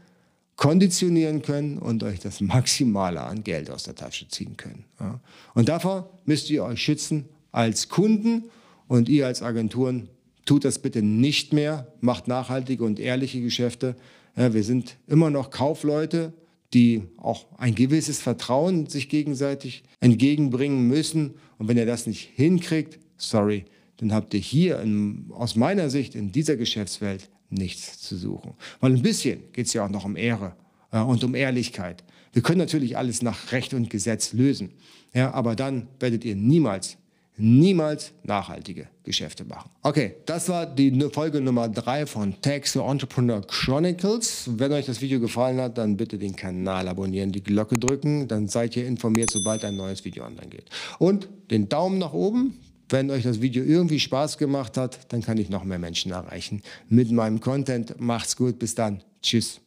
konditionieren 0.55 1.41
können 1.41 1.77
und 1.77 2.03
euch 2.03 2.19
das 2.19 2.41
Maximale 2.41 3.21
an 3.21 3.43
Geld 3.43 3.69
aus 3.69 3.83
der 3.83 3.95
Tasche 3.95 4.27
ziehen 4.27 4.57
können. 4.57 4.85
Ja. 4.99 5.19
Und 5.53 5.69
davor 5.69 6.09
müsst 6.25 6.49
ihr 6.49 6.63
euch 6.63 6.81
schützen 6.81 7.25
als 7.51 7.89
Kunden 7.89 8.45
und 8.87 9.09
ihr 9.09 9.25
als 9.27 9.41
Agenturen 9.41 10.09
tut 10.45 10.63
das 10.63 10.79
bitte 10.79 11.01
nicht 11.01 11.53
mehr, 11.53 11.87
macht 12.01 12.27
nachhaltige 12.27 12.83
und 12.83 12.99
ehrliche 12.99 13.41
Geschäfte. 13.41 13.95
Ja, 14.37 14.53
wir 14.53 14.63
sind 14.63 14.97
immer 15.07 15.29
noch 15.29 15.49
Kaufleute, 15.49 16.33
die 16.73 17.03
auch 17.17 17.45
ein 17.57 17.73
gewisses 17.73 18.21
Vertrauen 18.21 18.87
sich 18.87 19.09
gegenseitig 19.09 19.83
entgegenbringen 20.01 20.87
müssen. 20.87 21.35
Und 21.57 21.67
wenn 21.67 21.77
ihr 21.77 21.85
das 21.85 22.05
nicht 22.05 22.29
hinkriegt, 22.35 22.99
sorry, 23.17 23.65
dann 23.97 24.13
habt 24.13 24.33
ihr 24.33 24.39
hier 24.39 24.79
in, 24.79 25.27
aus 25.31 25.55
meiner 25.55 25.89
Sicht 25.89 26.15
in 26.15 26.31
dieser 26.31 26.57
Geschäftswelt 26.57 27.29
nichts 27.49 28.01
zu 28.01 28.17
suchen. 28.17 28.53
Weil 28.79 28.93
ein 28.93 29.01
bisschen 29.01 29.43
geht 29.53 29.67
es 29.67 29.73
ja 29.73 29.85
auch 29.85 29.89
noch 29.89 30.05
um 30.05 30.17
Ehre 30.17 30.55
äh, 30.91 30.99
und 30.99 31.23
um 31.23 31.35
Ehrlichkeit. 31.35 32.03
Wir 32.33 32.41
können 32.41 32.57
natürlich 32.57 32.97
alles 32.97 33.21
nach 33.21 33.51
Recht 33.51 33.73
und 33.73 33.89
Gesetz 33.89 34.33
lösen, 34.33 34.71
ja, 35.13 35.33
aber 35.33 35.55
dann 35.55 35.87
werdet 35.99 36.25
ihr 36.25 36.35
niemals 36.35 36.97
niemals 37.37 38.13
nachhaltige 38.23 38.87
Geschäfte 39.03 39.43
machen. 39.43 39.69
Okay, 39.81 40.15
das 40.25 40.47
war 40.49 40.65
die 40.65 40.91
Folge 41.11 41.41
Nummer 41.41 41.67
3 41.67 42.05
von 42.05 42.35
to 42.41 42.89
Entrepreneur 42.89 43.41
Chronicles. 43.41 44.49
Wenn 44.57 44.71
euch 44.71 44.85
das 44.85 45.01
Video 45.01 45.19
gefallen 45.19 45.59
hat, 45.59 45.77
dann 45.77 45.97
bitte 45.97 46.17
den 46.17 46.35
Kanal 46.35 46.87
abonnieren, 46.87 47.31
die 47.31 47.43
Glocke 47.43 47.77
drücken, 47.77 48.27
dann 48.27 48.47
seid 48.47 48.75
ihr 48.77 48.87
informiert, 48.87 49.31
sobald 49.31 49.65
ein 49.65 49.75
neues 49.75 50.05
Video 50.05 50.25
online 50.25 50.47
geht. 50.47 50.65
Und 50.97 51.27
den 51.51 51.67
Daumen 51.67 51.97
nach 51.97 52.13
oben, 52.13 52.57
wenn 52.89 53.09
euch 53.11 53.23
das 53.23 53.41
Video 53.41 53.63
irgendwie 53.63 53.99
Spaß 53.99 54.37
gemacht 54.37 54.77
hat, 54.77 55.11
dann 55.11 55.21
kann 55.21 55.37
ich 55.37 55.49
noch 55.49 55.63
mehr 55.63 55.79
Menschen 55.79 56.11
erreichen 56.11 56.61
mit 56.87 57.11
meinem 57.11 57.39
Content. 57.39 57.99
Macht's 57.99 58.35
gut, 58.35 58.59
bis 58.59 58.75
dann. 58.75 59.03
Tschüss. 59.21 59.64